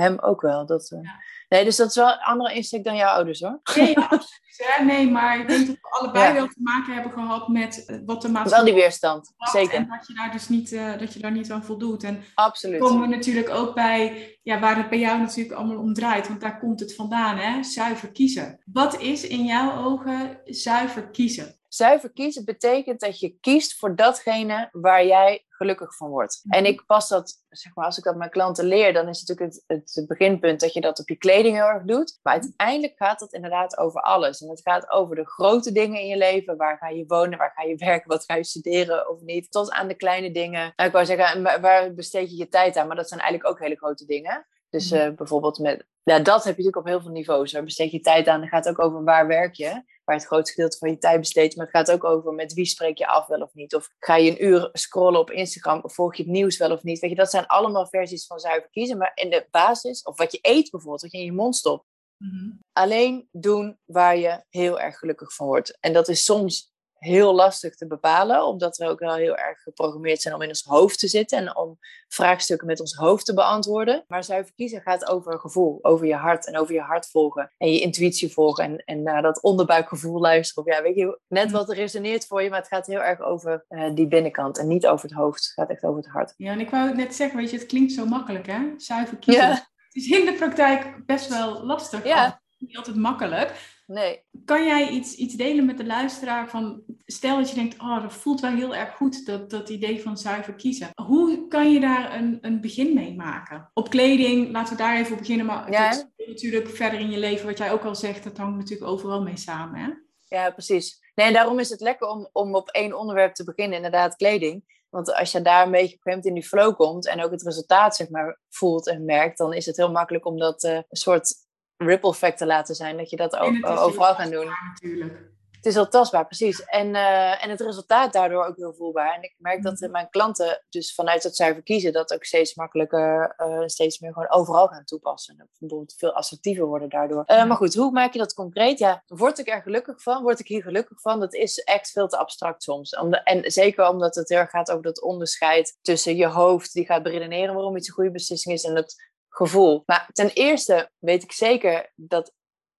[0.02, 0.66] hem ook wel.
[0.66, 1.02] Dat, uh...
[1.02, 1.22] ja.
[1.48, 3.60] Nee, dus dat is wel een andere insteek dan jouw ouders hoor.
[3.74, 4.36] Nee, ja, absoluut.
[4.84, 6.32] Nee, maar ik denk dat we allebei ja.
[6.34, 8.64] wel te maken hebben gehad met uh, wat de maatschappij...
[8.64, 9.74] Wel die weerstand, zeker.
[9.74, 12.02] En dat je daar dus niet, uh, dat je daar niet aan voldoet.
[12.02, 12.80] En absoluut.
[12.80, 16.28] komen we natuurlijk ook bij, ja, waar het bij jou natuurlijk allemaal om draait.
[16.28, 17.62] Want daar komt het vandaan, hè?
[17.62, 18.60] Zuiver kiezen.
[18.72, 21.58] Wat is in jouw ogen zuiver kiezen?
[21.68, 26.44] Zuiver kiezen betekent dat je kiest voor datgene waar jij gelukkig van wordt.
[26.48, 29.28] En ik pas dat, zeg maar, als ik dat mijn klanten leer, dan is het
[29.28, 32.18] natuurlijk het, het beginpunt dat je dat op je kleding heel erg doet.
[32.22, 34.40] Maar uiteindelijk gaat het inderdaad over alles.
[34.40, 36.56] En het gaat over de grote dingen in je leven.
[36.56, 37.38] Waar ga je wonen?
[37.38, 38.08] Waar ga je werken?
[38.08, 39.50] Wat ga je studeren of niet?
[39.50, 40.72] Tot aan de kleine dingen.
[40.76, 42.86] Nou, ik wou zeggen, waar besteed je je tijd aan?
[42.86, 44.46] Maar dat zijn eigenlijk ook hele grote dingen.
[44.70, 47.52] Dus uh, bijvoorbeeld met, ja, dat heb je natuurlijk op heel veel niveaus.
[47.52, 48.40] Waar besteed je tijd aan?
[48.40, 51.56] Dan gaat ook over waar werk je waar het grootste gedeelte van je tijd besteedt.
[51.56, 53.74] Maar het gaat ook over met wie spreek je af wel of niet.
[53.74, 56.82] Of ga je een uur scrollen op Instagram of volg je het nieuws wel of
[56.82, 56.98] niet.
[56.98, 58.98] Weet je, dat zijn allemaal versies van zuiver kiezen.
[58.98, 61.84] Maar in de basis, of wat je eet bijvoorbeeld, wat je in je mond stopt.
[62.16, 62.58] Mm-hmm.
[62.72, 65.78] Alleen doen waar je heel erg gelukkig van wordt.
[65.80, 70.20] En dat is soms heel lastig te bepalen, omdat we ook wel heel erg geprogrammeerd
[70.20, 74.04] zijn om in ons hoofd te zitten en om vraagstukken met ons hoofd te beantwoorden.
[74.08, 77.72] Maar zuiver kiezen gaat over gevoel, over je hart en over je hart volgen en
[77.72, 80.64] je intuïtie volgen en, en naar dat onderbuikgevoel luisteren.
[80.64, 83.64] Of ja, weet je, net wat resoneert voor je, maar het gaat heel erg over
[83.68, 85.44] uh, die binnenkant en niet over het hoofd.
[85.44, 86.34] Het gaat echt over het hart.
[86.36, 89.42] Ja, en ik wou net zeggen, weet je, het klinkt zo makkelijk hè, zuiver kiezen.
[89.42, 89.68] Ja.
[89.88, 92.04] Het is in de praktijk best wel lastig.
[92.04, 92.40] Ja.
[92.58, 93.77] Niet altijd makkelijk.
[93.88, 94.22] Nee.
[94.44, 98.12] Kan jij iets, iets delen met de luisteraar van, stel dat je denkt, oh, dat
[98.12, 100.90] voelt wel heel erg goed, dat, dat idee van zuiver kiezen.
[101.02, 103.70] Hoe kan je daar een, een begin mee maken?
[103.74, 106.04] Op kleding, laten we daar even op beginnen, maar ja.
[106.26, 109.36] natuurlijk verder in je leven, wat jij ook al zegt, dat hangt natuurlijk overal mee
[109.36, 109.90] samen, hè?
[110.36, 110.98] Ja, precies.
[111.14, 114.76] Nee, en daarom is het lekker om, om op één onderwerp te beginnen, inderdaad kleding.
[114.88, 117.96] Want als je daar een beetje op in die flow komt en ook het resultaat
[117.96, 121.34] zeg maar, voelt en merkt, dan is het heel makkelijk om dat uh, een soort
[121.78, 122.96] ripple effect te laten zijn.
[122.96, 124.48] Dat je dat ook, overal kan doen.
[124.72, 125.26] Natuurlijk.
[125.58, 126.64] Het is heel tastbaar, precies.
[126.64, 129.14] En, uh, en het resultaat daardoor ook heel voelbaar.
[129.14, 129.90] En ik merk dat Mhm.
[129.90, 131.92] mijn klanten dus vanuit dat zuiver kiezen...
[131.92, 135.38] dat ook steeds makkelijker, uh, steeds meer gewoon overal gaan toepassen.
[135.38, 137.24] En bijvoorbeeld veel assertiever worden daardoor.
[137.26, 138.78] Uh, maar goed, hoe maak je dat concreet?
[138.78, 140.22] Ja, word ik er gelukkig van?
[140.22, 141.20] Word ik hier gelukkig van?
[141.20, 142.96] Dat is echt veel te abstract soms.
[142.96, 146.72] Om de, en zeker omdat het heel erg gaat over dat onderscheid tussen je hoofd...
[146.72, 148.64] die gaat beredeneren waarom iets een goede beslissing is...
[148.64, 149.06] en het
[149.38, 149.82] gevoel.
[149.86, 152.32] Maar ten eerste weet ik zeker dat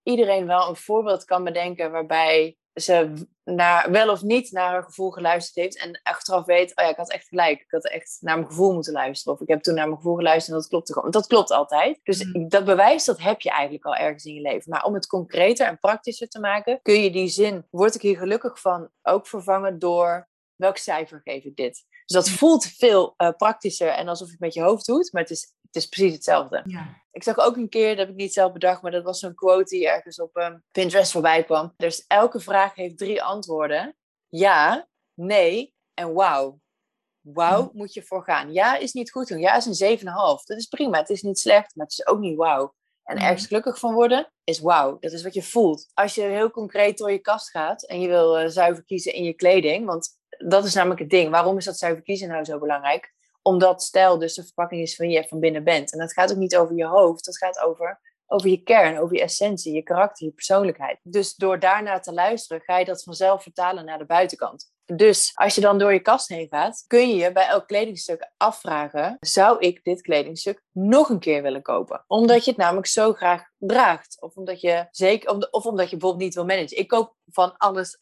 [0.03, 5.09] iedereen wel een voorbeeld kan bedenken waarbij ze naar, wel of niet naar haar gevoel
[5.09, 7.59] geluisterd heeft en achteraf weet, oh ja, ik had echt gelijk.
[7.59, 9.33] Ik had echt naar mijn gevoel moeten luisteren.
[9.33, 11.11] Of ik heb toen naar mijn gevoel geluisterd en dat klopte gewoon.
[11.11, 11.99] Dat klopt altijd.
[12.03, 14.71] Dus dat bewijs, dat heb je eigenlijk al ergens in je leven.
[14.71, 18.17] Maar om het concreter en praktischer te maken, kun je die zin, word ik hier
[18.17, 21.85] gelukkig van, ook vervangen door welk cijfer geef ik dit?
[22.09, 25.21] Dus dat voelt veel uh, praktischer en alsof je het met je hoofd doet, maar
[25.21, 26.63] het is, het is precies hetzelfde.
[26.65, 27.01] Ja.
[27.11, 29.35] Ik zag ook een keer, dat heb ik niet zelf bedacht, maar dat was zo'n
[29.35, 31.73] quote die ergens op um, Pinterest voorbij kwam.
[31.77, 33.95] Dus elke vraag heeft drie antwoorden.
[34.27, 36.59] Ja, nee en wauw.
[37.21, 37.77] Wauw Hm.
[37.77, 38.53] moet je voor gaan.
[38.53, 39.39] Ja is niet goed doen.
[39.39, 40.03] Ja is een 7,5.
[40.45, 40.97] Dat is prima.
[40.97, 42.73] Het is niet slecht, maar het is ook niet wauw.
[43.03, 44.97] En ergens gelukkig van worden is wauw.
[44.99, 45.87] Dat is wat je voelt.
[45.93, 49.23] Als je heel concreet door je kast gaat en je wil uh, zuiver kiezen in
[49.23, 51.29] je kleding, want dat is namelijk het ding.
[51.29, 53.13] Waarom is dat zuiver kiezen nou zo belangrijk?
[53.41, 55.91] Omdat stijl dus de verpakking is van je van binnen bent.
[55.91, 57.25] En dat gaat ook niet over je hoofd.
[57.25, 60.99] Dat gaat over, over je kern, over je essentie, je karakter, je persoonlijkheid.
[61.03, 64.71] Dus door daarnaar te luisteren, ga je dat vanzelf vertalen naar de buitenkant.
[64.95, 68.31] Dus als je dan door je kast heen gaat, kun je je bij elk kledingstuk
[68.37, 72.03] afvragen: zou ik dit kledingstuk nog een keer willen kopen?
[72.07, 74.21] Omdat je het namelijk zo graag draagt.
[74.21, 76.77] Of omdat je zeker, of omdat je bijvoorbeeld niet wil managen.
[76.77, 77.99] Ik koop van alles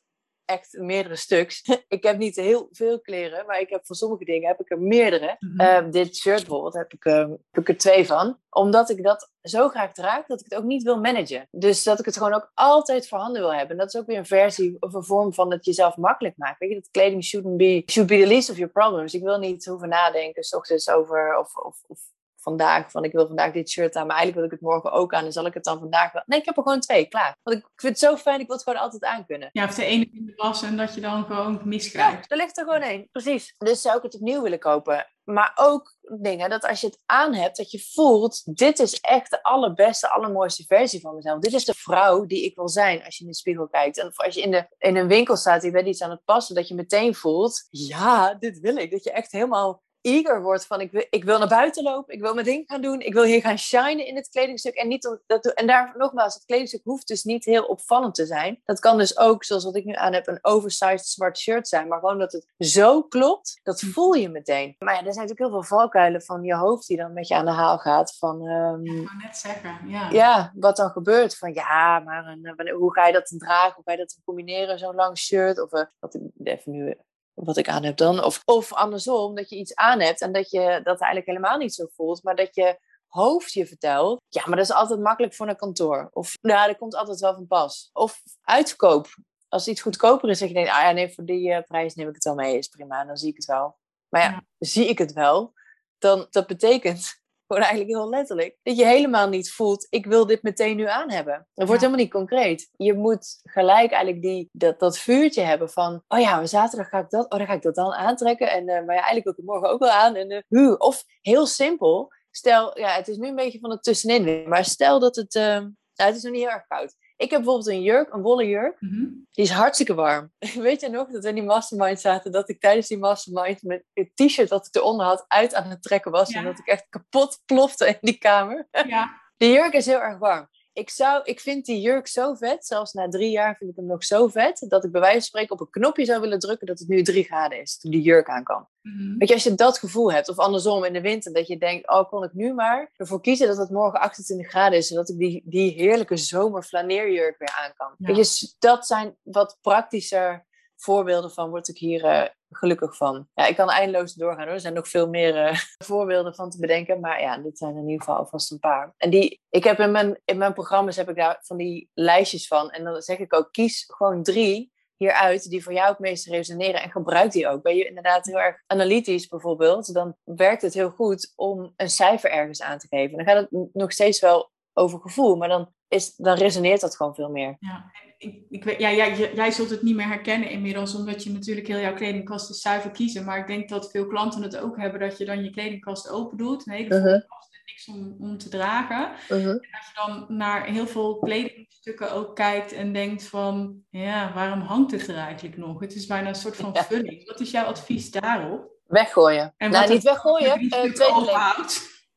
[0.48, 1.62] echt meerdere stuks.
[1.88, 4.80] ik heb niet heel veel kleren, maar ik heb voor sommige dingen heb ik er
[4.80, 5.36] meerdere.
[5.40, 5.60] Mhm.
[5.60, 8.40] Ehm, dit shirt bijvoorbeeld heb ik, ehm, heb ik er twee van.
[8.50, 11.48] Omdat ik dat zo graag draag dat ik het ook niet wil managen.
[11.52, 13.72] Dus dat ik het gewoon ook altijd voorhanden wil hebben.
[13.72, 16.56] En dat is ook weer een versie of een vorm van het jezelf makkelijk maken.
[16.60, 19.14] Weet je, dat kleding shouldn't be, should be the least of your problems.
[19.14, 22.00] Ik wil niet hoeven nadenken, s ochtends over of, of, of
[22.48, 25.14] vandaag van ik wil vandaag dit shirt aan, maar eigenlijk wil ik het morgen ook
[25.14, 26.24] aan en zal ik het dan vandaag wel.
[26.26, 27.38] Nee, ik heb er gewoon twee, klaar.
[27.44, 29.50] Want ik vind het zo fijn, ik wil het gewoon altijd aankunnen.
[29.52, 32.32] Ja, of de ene in de was en dat je dan gewoon Ja, misgrijpt.
[32.32, 33.56] er ligt er gewoon één, precies.
[33.58, 35.08] Dus zou ik het opnieuw willen kopen.
[35.24, 39.30] Maar ook dingen dat als je het aan hebt, dat je voelt, dit is echt
[39.30, 41.40] de allerbeste, allermooiste versie van mezelf.
[41.40, 43.98] Dit is de vrouw die ik wil zijn als je in de spiegel kijkt.
[43.98, 46.24] En of als je in, de, in een winkel staat, je bent iets aan het
[46.26, 48.92] passen, dat je meteen voelt, ja, dit wil ik.
[48.92, 52.22] Dat je echt helemaal eager wordt van ik wil, ik wil naar buiten lopen, ik
[52.22, 54.76] wil mijn ding gaan doen, ik wil hier gaan shinen in het kledingstuk.
[54.76, 58.26] En, niet om, dat, en daar nogmaals, het kledingstuk hoeft dus niet heel opvallend te
[58.26, 58.62] zijn.
[58.66, 61.88] Dat kan dus ook, zoals wat ik nu aan heb, een oversized zwart shirt zijn.
[61.88, 64.76] Maar gewoon dat het zo klopt, dat voel je meteen.
[64.80, 67.36] Maar ja, er zijn natuurlijk heel veel valkuilen van je hoofd die dan met je
[67.36, 68.16] aan de haal gaat.
[68.18, 70.10] Van ehm, Ik wou net zeggen, ja.
[70.10, 71.38] ja, wat dan gebeurt.
[71.38, 73.74] Van ja, maar een, wanneer- hoe ga je dat dragen?
[73.76, 75.62] Hoe ga je dat combineren, zo'n lang shirt?
[75.62, 76.96] Of eh, wat ik even nu
[77.46, 78.24] wat ik aan heb dan.
[78.24, 81.74] Of, of andersom, dat je iets aan hebt en dat je dat eigenlijk helemaal niet
[81.74, 85.48] zo voelt, maar dat je hoofd je vertelt, ja, maar dat is altijd makkelijk voor
[85.48, 86.10] een kantoor.
[86.12, 87.90] Of ja, dat komt altijd wel van pas.
[87.94, 89.08] Of uitverkoop.
[89.50, 92.08] Als iets goedkoper is, zeg je denkt, ah ja, nee, voor die eh, prijs neem
[92.08, 93.78] ik het wel mee, is prima, dan zie ik het wel.
[94.10, 94.44] Maar ja, Ja.
[94.58, 95.54] zie ik het wel,
[95.98, 100.44] dan dat betekent gewoon eigenlijk heel letterlijk, dat je helemaal niet voelt, ik wil dit
[100.44, 101.48] meteen nu aan hebben.
[101.54, 102.70] Dat wordt helemaal niet concreet.
[102.76, 107.10] Je moet gelijk eigenlijk die, dat, dat vuurtje hebben van, oh ja, zaterdag ga ik
[107.10, 108.52] dat, oh dan ga ik dat dan aantrekken.
[108.52, 110.16] En, eh, maar ja, eigenlijk wil ik het morgen ook wel aan.
[110.16, 110.72] En, eh, hu.
[110.72, 115.00] Of heel simpel, stel, ja, het is nu een beetje van het tussenin, maar stel
[115.00, 116.96] dat het, nou, het is nog niet heel erg koud.
[117.18, 119.04] Ik heb bijvoorbeeld een jurk, een wollen jurk, Mhm.
[119.32, 120.32] die is hartstikke warm.
[120.68, 123.84] Weet je nog dat we in die mastermind zaten, dat ik tijdens die mastermind met
[123.94, 126.40] het t-shirt dat ik eronder had uit aan het trekken was Ja.
[126.40, 128.68] en dat ik echt kapot plofte in die kamer.
[128.88, 130.48] Ja, De jurk is heel erg warm.
[130.78, 133.86] Ik, zou, ik vind die jurk zo vet, zelfs na drie jaar vind ik hem
[133.86, 136.68] nog zo vet, dat ik bij wijze van spreken op een knopje zou willen drukken
[136.68, 138.68] dat het nu drie graden is, toen die jurk aan kan.
[138.82, 139.18] Mhm.
[139.18, 141.90] Weet je, als je dat gevoel hebt, of andersom in de winter, dat je denkt,
[141.90, 145.18] oh, kon ik nu maar ervoor kiezen dat het morgen 28 graden is, zodat ik
[145.18, 147.96] die, die heerlijke zomerflaneerjurk weer aan kan.
[147.98, 148.14] Ja.
[148.14, 153.28] Weet je, dat zijn wat praktischer voorbeelden van, word ik hier eh, gelukkig van.
[153.34, 155.58] Ja, ik kan eindeloos doorgaan hoor, er zijn nog veel meer eh,
[155.88, 158.94] voorbeelden van te bedenken, maar ja, dit zijn in ieder geval alvast een paar.
[158.98, 162.48] En die, ik heb in mijn, in mijn programma's heb ik daar van die lijstjes
[162.48, 166.28] van, en dan zeg ik ook, kies gewoon drie hieruit die voor jou het meest
[166.28, 167.62] resoneren en gebruik die ook.
[167.62, 172.32] Ben je inderdaad heel erg analytisch bijvoorbeeld, dan werkt het heel goed om een cijfer
[172.32, 173.18] ergens aan te geven.
[173.18, 177.16] Dan gaat het nog steeds wel over gevoel, maar dan, is, dan resoneert dat gewoon
[177.16, 177.56] veel meer.
[177.60, 181.32] Ja, ik, ik weet, ja, jij, jij- zult het niet meer herkennen inmiddels, omdat je
[181.32, 183.26] natuurlijk heel jouw kledingkast is zuiver kiezen.
[183.26, 186.38] Maar ik denk dat veel klanten het ook hebben, dat je dan je kledingkast open
[186.38, 186.68] doet.
[186.68, 189.12] Een hele kast en niks om, om te dragen.
[189.30, 189.44] Mhm.
[189.46, 194.92] Dat je dan naar heel veel kledingstukken ook kijkt en denkt van, ja, waarom hangt
[194.92, 195.80] het er eigenlijk nog?
[195.80, 196.84] Het is bijna een soort van Ja.
[196.84, 197.26] vulling.
[197.28, 198.76] Wat is jouw advies daarop?
[198.86, 199.54] Weggooien.
[199.58, 201.66] En nou, niet als weggooien, stukken tweede?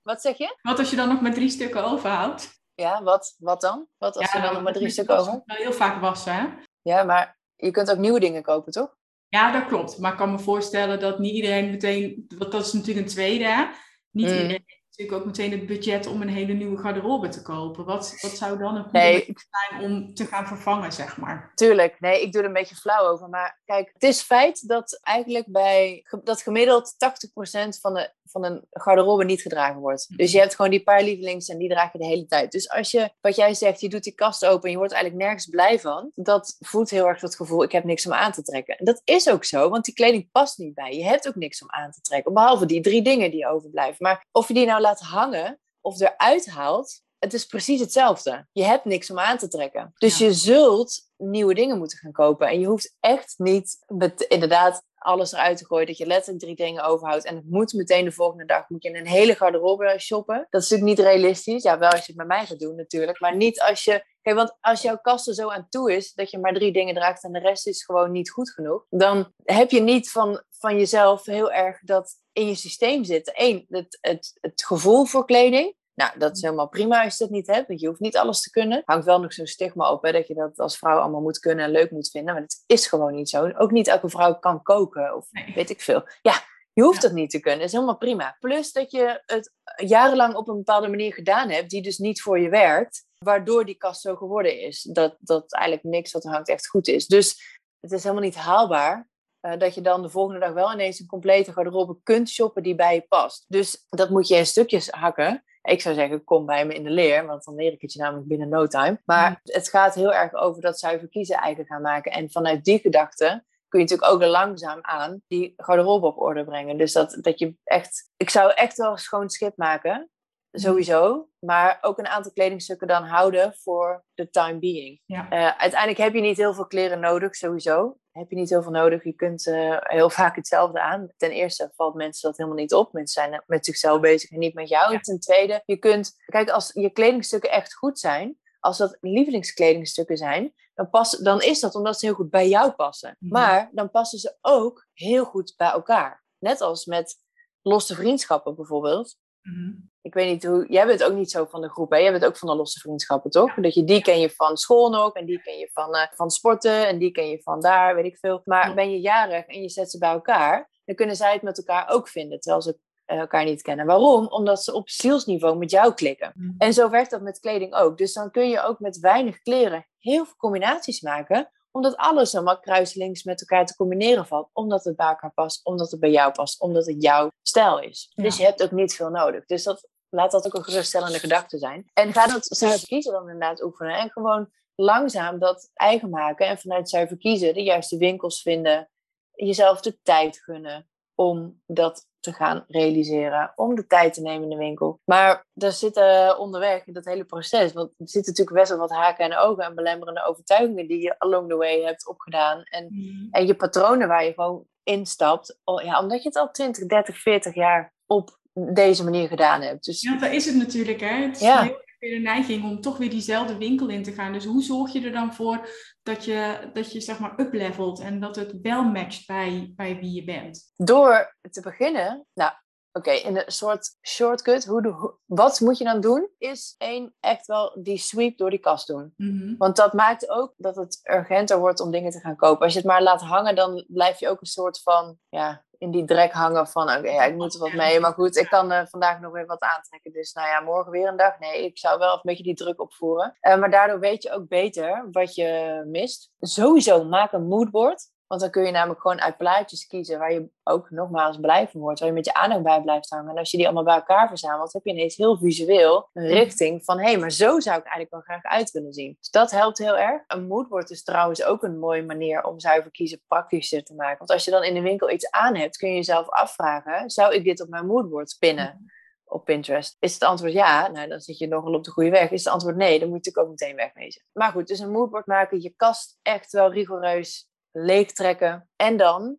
[0.03, 0.59] Wat zeg je?
[0.63, 2.60] Wat als je dan nog met drie stukken overhoudt?
[2.81, 3.87] Ja, wat, wat dan?
[3.99, 5.43] Wat als er dan nog maar drie stukken over?
[5.45, 6.47] Wel heel vaak wassen, hè?
[6.83, 8.97] Ja, maar je kunt ook nieuwe dingen kopen, toch?
[9.29, 9.99] Ja, dat klopt.
[9.99, 13.45] Maar ik kan me voorstellen dat niet iedereen meteen, want dat is natuurlijk een tweede,
[13.45, 13.65] hè?
[14.11, 14.33] Niet Mm.
[14.33, 17.85] iedereen heeft natuurlijk ook meteen het budget om een hele nieuwe garderobe te kopen.
[17.85, 19.35] Wat, wat zou dan een goede Nee,
[19.69, 21.53] zijn om te gaan vervangen, zeg maar?
[21.55, 23.29] Tuurlijk, nee, ik doe er een beetje flauw over.
[23.29, 28.67] Maar kijk, het is feit dat eigenlijk bij dat gemiddeld 80% van, de, van een
[28.71, 30.17] garderobe niet gedragen wordt.
[30.17, 32.53] Dus je hebt gewoon die paar lievelings en die draag je de hele tijd.
[32.53, 35.23] Dus als je, wat jij zegt, je doet die kast open en je wordt eigenlijk
[35.23, 38.43] nergens blij van, dat voelt heel erg dat gevoel, ik heb niks om aan te
[38.43, 38.79] trekken.
[38.79, 40.93] En dat is ook zo, want die kleding past niet bij.
[40.93, 40.99] je.
[40.99, 43.97] Je hebt ook niks om aan te trekken, behalve die drie dingen die overblijven.
[43.99, 48.47] Maar of je die nou laat hangen of eruit haalt, het is precies hetzelfde.
[48.53, 49.93] Je hebt niks om aan te trekken.
[49.99, 50.27] Dus Ja.
[50.27, 52.49] je zult nieuwe dingen moeten gaan kopen.
[52.49, 55.87] En je hoeft echt niet met, inderdaad alles eruit te gooien.
[55.87, 57.25] Dat je letterlijk drie dingen overhoudt.
[57.25, 58.69] En het moet meteen de volgende dag.
[58.69, 60.47] Moet je een hele garderobe shoppen.
[60.51, 61.63] Dat is natuurlijk niet realistisch.
[61.63, 63.21] Ja, wel als je het met mij gaat doen natuurlijk.
[63.21, 64.09] Maar niet als je...
[64.23, 66.13] Kijk, want als jouw kast er zo aan toe is...
[66.13, 68.87] dat je maar drie dingen draagt en de rest is gewoon niet goed genoeg...
[68.89, 73.33] dan heb je niet van, van jezelf heel erg dat in je systeem zitten.
[73.37, 75.79] Eén, het, het, het gevoel voor kleding.
[76.01, 77.69] Nou, dat is helemaal prima als je dat niet hebt.
[77.69, 78.83] Want je hoeft niet alles te kunnen.
[78.85, 81.65] Hangt wel nog zo'n stigma op hè, dat je dat als vrouw allemaal moet kunnen
[81.65, 82.33] en leuk moet vinden.
[82.33, 83.51] Maar dat is gewoon niet zo.
[83.59, 85.53] Ook niet elke vrouw kan koken of Nee.
[85.55, 86.03] weet ik veel.
[86.23, 86.35] Ja,
[86.73, 87.59] je hoeft dat niet te kunnen.
[87.59, 88.37] Dat is helemaal prima.
[88.39, 92.41] Plus dat je het jarenlang op een bepaalde manier gedaan hebt, die dus niet voor
[92.41, 93.07] je werkt.
[93.19, 94.83] Waardoor die kast zo geworden is.
[94.83, 97.07] Dat, dat eigenlijk niks wat er hangt echt goed is.
[97.07, 99.09] Dus het is helemaal niet haalbaar
[99.41, 102.75] uh, dat je dan de volgende dag wel ineens een complete garderobe kunt shoppen die
[102.75, 103.45] bij je past.
[103.49, 105.45] Dus dat moet je in stukjes hakken.
[105.63, 107.99] Ik zou zeggen, kom bij me in de leer, want dan leer ik het je
[107.99, 109.01] namelijk binnen no time.
[109.05, 112.13] Maar het gaat heel erg over dat zuiver kiezen eigen gaan maken.
[112.13, 116.79] En vanuit die gedachte kun je natuurlijk ook langzaam aan die garderobe op orde brengen.
[116.79, 118.11] Dus dat, dat je echt...
[118.17, 120.11] Ik zou echt wel een schoon schip maken.
[120.53, 121.29] Sowieso.
[121.39, 125.01] Maar ook een aantal kledingstukken dan houden voor de time being.
[125.05, 125.25] Ja.
[125.25, 127.99] Uh, uiteindelijk heb je niet heel veel kleren nodig, sowieso.
[128.11, 129.05] Heb je niet heel veel nodig.
[129.05, 131.09] Je kunt uh, heel vaak hetzelfde aan.
[131.17, 132.93] Ten eerste valt mensen dat helemaal niet op.
[132.93, 134.93] Mensen zijn met zichzelf bezig en niet met jou.
[134.93, 135.01] Ja.
[135.01, 136.15] Ten tweede, je kunt...
[136.25, 138.39] Kijk, als je kledingstukken echt goed zijn...
[138.61, 142.71] Als dat lievelingskledingstukken zijn, dan, pas, dan is dat omdat ze heel goed bij jou
[142.71, 143.17] passen.
[143.19, 143.33] Mhm.
[143.33, 146.25] Maar dan passen ze ook heel goed bij elkaar.
[146.39, 147.17] Net als met
[147.63, 149.19] losse vriendschappen bijvoorbeeld.
[149.43, 149.73] Mhm.
[150.03, 150.67] Ik weet niet hoe.
[150.69, 151.97] Jij bent ook niet zo van de groep, hè?
[151.97, 153.55] Jij bent ook van de losse vriendschappen, toch?
[153.55, 156.31] Dat je die ken je van school nog, en die ken je van, uh, van
[156.31, 158.41] sporten, en die ken je van daar, weet ik veel.
[158.45, 161.59] Maar ben je jarig en je zet ze bij elkaar, dan kunnen zij het met
[161.59, 163.87] elkaar ook vinden, terwijl ze eh, elkaar niet kennen.
[163.87, 164.27] Waarom?
[164.27, 166.55] Omdat ze op zielsniveau met jou klikken.
[166.59, 167.99] En zo werkt dat met kleding ook.
[167.99, 172.61] Dus dan kun je ook met weinig kleren heel veel combinaties maken omdat alles zomaar
[172.61, 174.51] kruiselings met elkaar te combineren valt.
[174.53, 178.13] Omdat het bij elkaar past, omdat het bij jou past, omdat het jouw stijl is.
[178.15, 179.47] Dus je hebt ook niet veel nodig.
[179.47, 181.91] Dus dat, laat dat ook een geruststellende gedachte zijn.
[181.93, 183.99] En ga dat zuiver kiezen dan inderdaad oefenen.
[183.99, 186.47] En gewoon langzaam dat eigen maken.
[186.47, 188.91] En vanuit zuiver kiezen de juiste winkels vinden.
[189.31, 193.53] Jezelf de tijd gunnen om dat te gaan realiseren.
[193.55, 195.01] Om de tijd te nemen in de winkel.
[195.05, 197.73] Maar er zitten onderweg in dat hele proces.
[197.73, 201.19] Want er zitten natuurlijk best wel wat haken en ogen en belemmerende overtuigingen die je
[201.19, 202.63] along the way hebt opgedaan.
[202.63, 203.29] En, mm.
[203.31, 205.59] en je patronen waar je gewoon instapt.
[205.83, 209.85] Ja, omdat je het al 20, 30, 40 jaar op deze manier gedaan hebt.
[209.85, 210.01] Dus...
[210.01, 211.01] Ja, dat is het natuurlijk.
[211.01, 211.07] Hè?
[211.07, 211.63] Het is ja.
[211.63, 214.33] heel weer de neiging om toch weer diezelfde winkel in te gaan.
[214.33, 215.69] Dus hoe zorg je er dan voor
[216.03, 220.15] dat je, dat je zeg maar uplevelt en dat het wel matcht bij, bij wie
[220.15, 220.73] je bent?
[220.77, 222.53] Door te beginnen, nou
[222.93, 226.29] Oké, in een soort shortcut, hoe, wat moet je dan doen?
[226.39, 229.15] Is één, echt wel die sweep door die kast doen.
[229.17, 229.57] Mhm.
[229.57, 232.65] Want dat maakt ook dat het urgenter wordt om dingen te gaan kopen.
[232.65, 235.91] Als je het maar laat hangen, dan blijf je ook een soort van, ja, in
[235.91, 238.01] die drek hangen van, oké, ja, ik moet er wat mee.
[238.01, 240.13] Maar goed, ik kan uh, vandaag nog weer wat aantrekken.
[240.13, 241.39] Dus nou ja, morgen weer een dag.
[241.39, 243.37] Nee, ik zou wel een beetje die druk opvoeren.
[243.43, 246.31] Uh, maar daardoor weet je ook beter wat je mist.
[246.39, 248.11] Sowieso, maak een moodboard.
[248.31, 251.81] Want dan kun je namelijk gewoon uit plaatjes kiezen waar je ook nogmaals blij van
[251.81, 251.99] wordt.
[251.99, 253.31] Waar je met je aandacht bij blijft hangen.
[253.31, 256.85] En als je die allemaal bij elkaar verzamelt, heb je ineens heel visueel een richting
[256.85, 256.99] van...
[256.99, 259.17] hé, hey, maar zo zou ik eigenlijk wel graag uit willen zien.
[259.19, 260.23] Dus dat helpt heel erg.
[260.27, 264.19] Een moodboard is trouwens ook een mooie manier om zuiver kiezen praktischer te maken.
[264.19, 267.11] Want als je dan in de winkel iets aan hebt, kun je jezelf afvragen...
[267.11, 268.93] zou ik dit op mijn moodboard pinnen?
[269.25, 269.97] Op Pinterest?
[270.01, 272.31] Is het antwoord ja, nou dan zit je nogal op de goede weg.
[272.31, 274.23] Is het antwoord nee, dan moet je natuurlijk ook meteen wegwezen.
[274.33, 278.69] Maar goed, dus een moodboard maken, je kast echt wel rigoureus leegtrekken.
[278.77, 279.39] En dan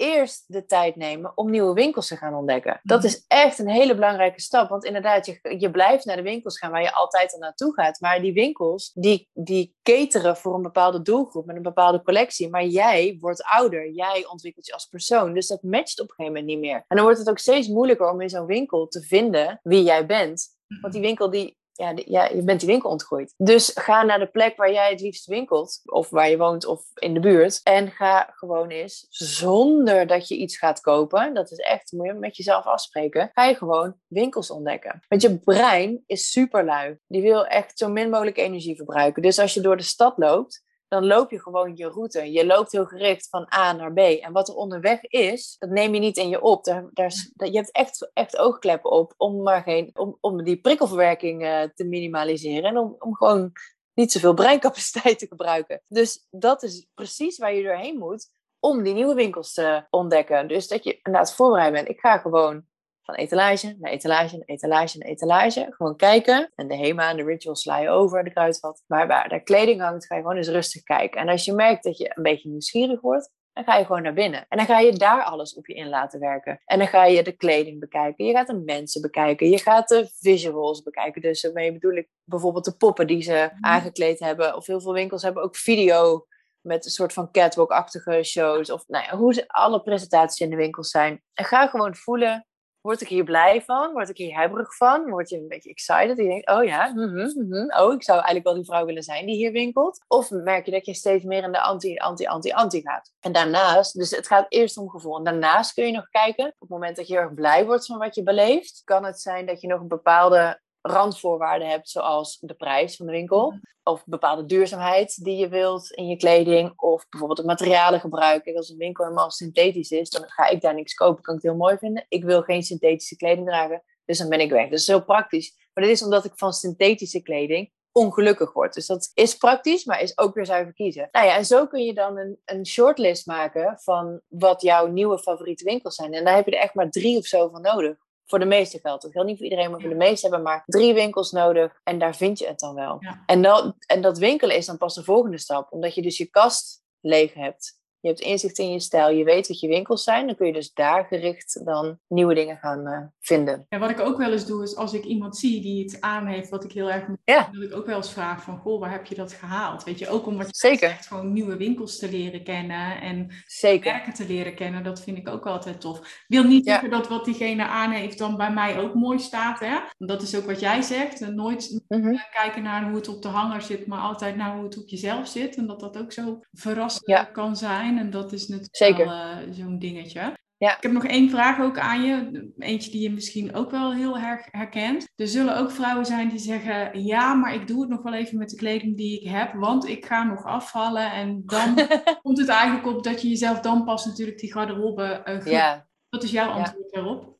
[0.00, 2.80] eerst de tijd nemen om nieuwe winkels te gaan ontdekken.
[2.82, 3.06] Dat mhm.
[3.06, 4.68] is echt een hele belangrijke stap.
[4.68, 8.00] Want inderdaad, je, je blijft naar de winkels gaan waar je altijd al naartoe gaat.
[8.00, 12.50] Maar die winkels, die, die cateren voor een bepaalde doelgroep met een bepaalde collectie.
[12.50, 13.90] Maar jij wordt ouder.
[13.90, 15.34] Jij ontwikkelt je als persoon.
[15.34, 16.84] Dus dat matcht op een gegeven moment niet meer.
[16.88, 20.06] En dan wordt het ook steeds moeilijker om in zo'n winkel te vinden wie jij
[20.06, 20.58] bent.
[20.80, 23.34] Want die winkel die, ja, ja, je bent die winkel ontgroeid.
[23.36, 26.82] Dus ga naar de plek waar jij het liefst winkelt, of waar je woont, of
[26.94, 27.60] in de buurt.
[27.62, 32.12] En ga gewoon eens, zonder dat je iets gaat kopen, dat is echt, moet je
[32.12, 35.00] met jezelf afspreken, ga je gewoon winkels ontdekken.
[35.08, 36.98] Want je brein is super lui.
[37.06, 39.22] Die wil echt zo min mogelijk energie verbruiken.
[39.22, 42.32] Dus als je door de stad loopt, dan loop je gewoon je route.
[42.32, 43.98] Je loopt heel gericht van A naar B.
[43.98, 46.64] En wat er onderweg is, dat neem je niet in je op.
[46.64, 51.62] Daar, je hebt echt, echt oogkleppen op om, maar geen, om, om die prikkelverwerking uh,
[51.74, 52.64] te minimaliseren.
[52.64, 53.52] En om, om gewoon
[53.94, 55.82] niet zoveel breincapaciteit te gebruiken.
[55.88, 60.48] Dus dat is precies waar je doorheen moet om die nieuwe winkels te ontdekken.
[60.48, 61.88] Dus dat je inderdaad voorbereid bent.
[61.88, 62.64] Ik ga gewoon
[63.02, 65.66] van etalage naar etalage naar etalage naar etalage.
[65.70, 66.52] Gewoon kijken.
[66.54, 68.82] En de HEMA en de rituals sla je over, de kruidvat.
[68.86, 71.20] Maar waar de kleding hangt, ga je gewoon eens rustig kijken.
[71.20, 74.12] En als je merkt dat je een beetje nieuwsgierig wordt, dan ga je gewoon naar
[74.12, 74.46] binnen.
[74.48, 76.60] En dan ga je daar alles op je in laten werken.
[76.64, 78.24] En dan ga je de kleding bekijken.
[78.24, 79.50] Je gaat de mensen bekijken.
[79.50, 81.22] Je gaat de visuals bekijken.
[81.22, 83.64] Dus daarmee bedoel ik bijvoorbeeld de poppen die ze mhm.
[83.64, 84.56] aangekleed hebben.
[84.56, 86.26] Of heel veel winkels hebben ook video
[86.60, 88.70] met een soort van catwalk-achtige shows.
[88.70, 91.22] Of nou ja, hoe ze alle presentaties in de winkels zijn.
[91.34, 92.46] En ga gewoon voelen
[92.80, 93.92] Word ik hier blij van?
[93.92, 95.10] Word ik hier hebberig van?
[95.10, 96.16] Word je een beetje excited?
[96.16, 99.26] Je denkt, oh ja, mm -hmm, oh, ik zou eigenlijk wel die vrouw willen zijn
[99.26, 100.04] die hier winkelt.
[100.06, 103.12] Of merk je dat je steeds meer in de anti, anti, anti, anti gaat.
[103.20, 105.16] En daarnaast, dus het gaat eerst om gevoel.
[105.16, 107.86] En daarnaast kun je nog kijken, op het moment dat je heel erg blij wordt
[107.86, 112.38] van wat je beleeft, kan het zijn dat je nog een bepaalde randvoorwaarden hebt, zoals
[112.40, 117.08] de prijs van de winkel, of bepaalde duurzaamheid die je wilt in je kleding, of
[117.08, 118.56] bijvoorbeeld het materialen gebruiken.
[118.56, 121.50] Als een winkel helemaal synthetisch is, dan ga ik daar niks kopen, kan ik het
[121.50, 122.06] heel mooi vinden.
[122.08, 124.68] Ik wil geen synthetische kleding dragen, dus dan ben ik weg.
[124.68, 125.54] Dat is heel praktisch.
[125.74, 128.74] Maar dat is omdat ik van synthetische kleding ongelukkig word.
[128.74, 131.08] Dus dat is praktisch, maar is ook weer zuiver kiezen.
[131.12, 135.18] Nou ja, en zo kun je dan een, een shortlist maken van wat jouw nieuwe
[135.18, 136.12] favoriete winkels zijn.
[136.12, 137.96] En daar heb je er echt maar drie of zo van nodig.
[138.30, 139.02] Voor de meeste geldt.
[139.02, 141.80] Dat geldt niet voor iedereen, maar voor de meeste hebben maar drie winkels nodig.
[141.84, 142.98] En daar vind je het dan wel.
[143.26, 145.72] En, dan, en dat winkelen is dan pas de volgende stap.
[145.72, 149.48] Omdat je dus je kast leeg hebt je hebt inzicht in je stijl, je weet
[149.48, 152.98] wat je winkels zijn, dan kun je dus daar gericht dan nieuwe dingen gaan uh,
[153.20, 153.66] vinden.
[153.68, 156.26] En wat ik ook wel eens doe, is als ik iemand zie die het aan
[156.26, 157.48] heeft wat ik heel erg moet ja.
[157.52, 159.84] dat ik ook wel eens vraag van, goh, waar heb je dat gehaald?
[159.84, 160.88] Weet je, ook om wat je Zeker.
[160.88, 163.92] Zegt, gewoon nieuwe winkels te leren kennen en Zeker.
[163.92, 166.24] merken te leren kennen, dat vind ik ook altijd tof.
[166.28, 169.78] wil niet zeggen dat wat diegene aan heeft dan bij mij ook mooi staat, hè?
[169.98, 172.16] Dat is ook wat jij zegt, nooit mhm.
[172.32, 175.28] kijken naar hoe het op de hanger zit, maar altijd naar hoe het op jezelf
[175.28, 177.89] zit en dat dat ook zo verrassend kan zijn.
[177.98, 180.38] En dat is natuurlijk wel uh, zo'n dingetje.
[180.56, 180.76] Ja.
[180.76, 182.50] Ik heb nog één vraag ook aan je.
[182.58, 184.18] Eentje die je misschien ook wel heel
[184.50, 185.08] herkent.
[185.16, 188.38] Er zullen ook vrouwen zijn die zeggen: Ja, maar ik doe het nog wel even
[188.38, 191.12] met de kleding die ik heb, want ik ga nog afvallen.
[191.12, 191.74] En dan
[192.22, 195.88] komt het eigenlijk op dat je jezelf dan pas natuurlijk die garderobe uh, ja.
[196.08, 197.38] Wat is jouw antwoord daarop?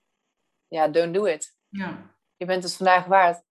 [0.68, 1.54] Ja, don't do it.
[1.68, 2.16] Ja.
[2.36, 3.42] Je bent het vandaag waard.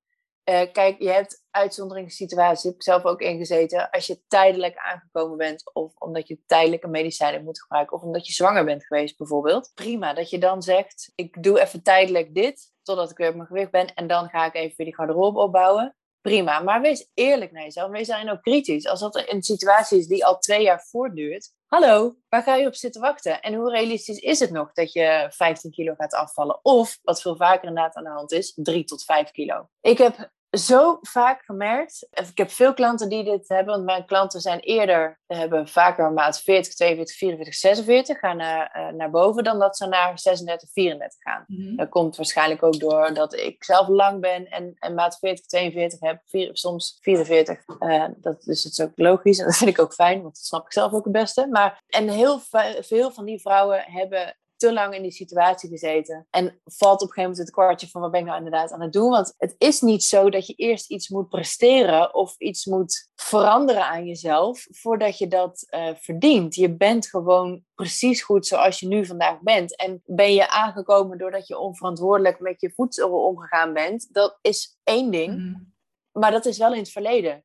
[0.49, 3.89] Uh, kijk, je hebt uitzonderingssituaties, heb ik zelf ook ingezeten.
[3.89, 8.33] Als je tijdelijk aangekomen bent, of omdat je tijdelijke medicijnen moet gebruiken, of omdat je
[8.33, 9.71] zwanger bent geweest bijvoorbeeld.
[9.73, 13.47] Prima, dat je dan zegt, ik doe even tijdelijk dit, totdat ik weer op mijn
[13.47, 15.95] gewicht ben, en dan ga ik even weer die garderobe opbouwen.
[16.21, 17.91] Prima, maar wees eerlijk naar jezelf.
[17.91, 18.87] Wees daarin ook kritisch.
[18.87, 22.75] Als dat een situatie is die al twee jaar voortduurt, hallo, waar ga je op
[22.75, 23.41] zitten wachten?
[23.41, 26.59] En hoe realistisch is het nog dat je 15 kilo gaat afvallen?
[26.61, 29.69] Of, wat veel vaker inderdaad aan de hand is, 3 tot 5 kilo.
[29.81, 32.07] Ik heb zo vaak gemerkt.
[32.11, 36.41] Ik heb veel klanten die dit hebben, want mijn klanten zijn eerder, hebben vaker maat
[36.41, 41.21] 40, 42, 44, 46, gaan naar, uh, naar boven dan dat ze naar 36, 34
[41.21, 41.43] gaan.
[41.47, 45.45] Mm Dat komt waarschijnlijk ook door dat ik zelf lang ben en, en maat 40,
[45.45, 47.63] 42 heb, vier, soms 44.
[47.79, 50.35] Uh, eh, dat, dus het is ook logisch en dat vind ik ook fijn, want
[50.35, 51.47] dat snap ik zelf ook het beste.
[51.47, 52.39] Maar, en heel
[52.79, 56.27] veel van die vrouwen hebben te lang in die situatie gezeten.
[56.29, 58.81] En valt op een gegeven moment het kwartje van wat ben ik nou inderdaad aan
[58.81, 59.09] het doen?
[59.09, 63.85] Want het is niet zo dat je eerst iets moet presteren of iets moet veranderen
[63.85, 66.55] aan jezelf voordat je dat uh, verdient.
[66.55, 69.75] Je bent gewoon precies goed zoals je nu vandaag bent.
[69.75, 74.13] En ben je aangekomen doordat je onverantwoordelijk met je voedsel omgegaan bent?
[74.13, 75.35] Dat is één ding.
[75.35, 75.61] Mhm.
[76.11, 77.43] Maar dat is wel in het verleden.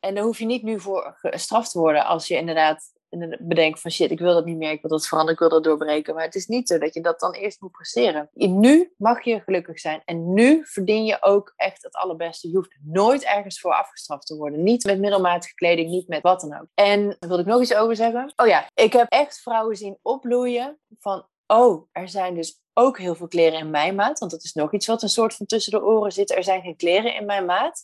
[0.00, 2.92] En daar hoef je niet nu voor gestraft te worden als je inderdaad
[3.38, 5.64] bedenken van shit, ik wil dat niet meer, ik wil dat veranderen, ik wil dat
[5.64, 6.14] doorbreken.
[6.14, 8.30] Maar het is niet zo dat je dat dan eerst moet presteren.
[8.32, 12.48] Nu mag je gelukkig zijn en nu verdien je ook echt het allerbeste.
[12.48, 14.62] Je hoeft nooit ergens voor afgestraft te worden.
[14.62, 16.66] Niet met middelmatige kleding, niet met wat dan ook.
[16.74, 18.32] En daar wil ik nog iets over zeggen.
[18.36, 23.14] Oh ja, ik heb echt vrouwen zien opbloeien van, oh, er zijn dus ook heel
[23.14, 24.18] veel kleren in mijn maat.
[24.18, 26.36] Want dat is nog iets wat een soort van tussen de oren zit.
[26.36, 27.82] Er zijn geen kleren in mijn maat.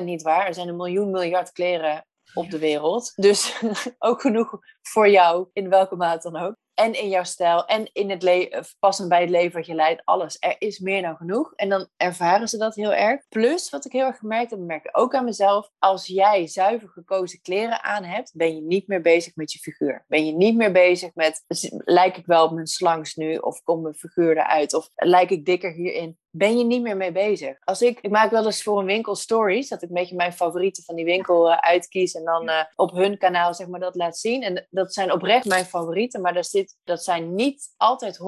[0.00, 0.46] 100% niet waar.
[0.46, 2.06] Er zijn een miljoen miljard kleren
[2.38, 3.12] op de wereld.
[3.16, 3.62] Dus
[3.98, 8.10] ook genoeg voor jou, in welke maat dan ook en in jouw stijl en in
[8.10, 10.36] het leven, passend bij het leven wat je leidt, alles.
[10.40, 11.52] Er is meer dan genoeg.
[11.54, 13.28] En dan ervaren ze dat heel erg.
[13.28, 16.88] Plus, wat ik heel erg gemerkt heb, merk ik ook aan mezelf, als jij zuiver
[16.88, 20.04] gekozen kleren aan hebt, ben je niet meer bezig met je figuur.
[20.08, 21.44] Ben je niet meer bezig met,
[21.84, 25.44] lijk ik wel op mijn slangs nu, of komt mijn figuur eruit, of lijk ik
[25.44, 27.56] dikker hierin ben je niet meer mee bezig.
[27.64, 30.32] Als ik, ik maak wel eens voor een winkel stories, dat ik een beetje mijn
[30.32, 33.94] favorieten van die winkel uh, uitkies en dan uh, op hun kanaal zeg maar dat
[33.94, 34.42] laat zien.
[34.42, 38.20] En dat zijn oprecht mijn favorieten, maar daar zit, dat zijn niet altijd 100%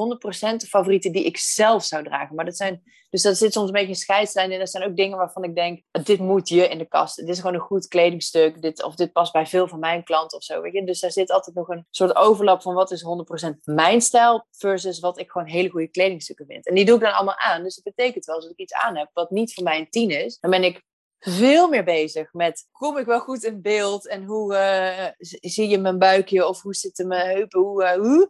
[0.57, 2.37] de favorieten die ik zelf zou dragen.
[2.37, 4.97] Maar dat zijn, dus dat zit soms een beetje een scheidslijn en dat zijn ook
[4.97, 7.17] dingen waarvan ik denk, dit moet je in de kast.
[7.17, 10.39] Dit is gewoon een goed kledingstuk, dit, of dit past bij veel van mijn klanten
[10.39, 10.61] of zo.
[10.61, 10.85] Weet je?
[10.85, 13.05] Dus daar zit altijd nog een soort overlap van wat is
[13.47, 16.67] 100% mijn stijl versus wat ik gewoon hele goede kledingstukken vind.
[16.67, 17.63] En die doe ik dan allemaal aan.
[17.63, 20.11] Dus dat betekent wel, als ik iets aan heb wat niet voor mij een tien
[20.11, 20.83] is, dan ben ik
[21.19, 25.07] veel meer bezig met kom ik wel goed in beeld en hoe uh,
[25.41, 28.29] zie je mijn buikje of hoe zitten mijn heupen, hoe, uh, hoe,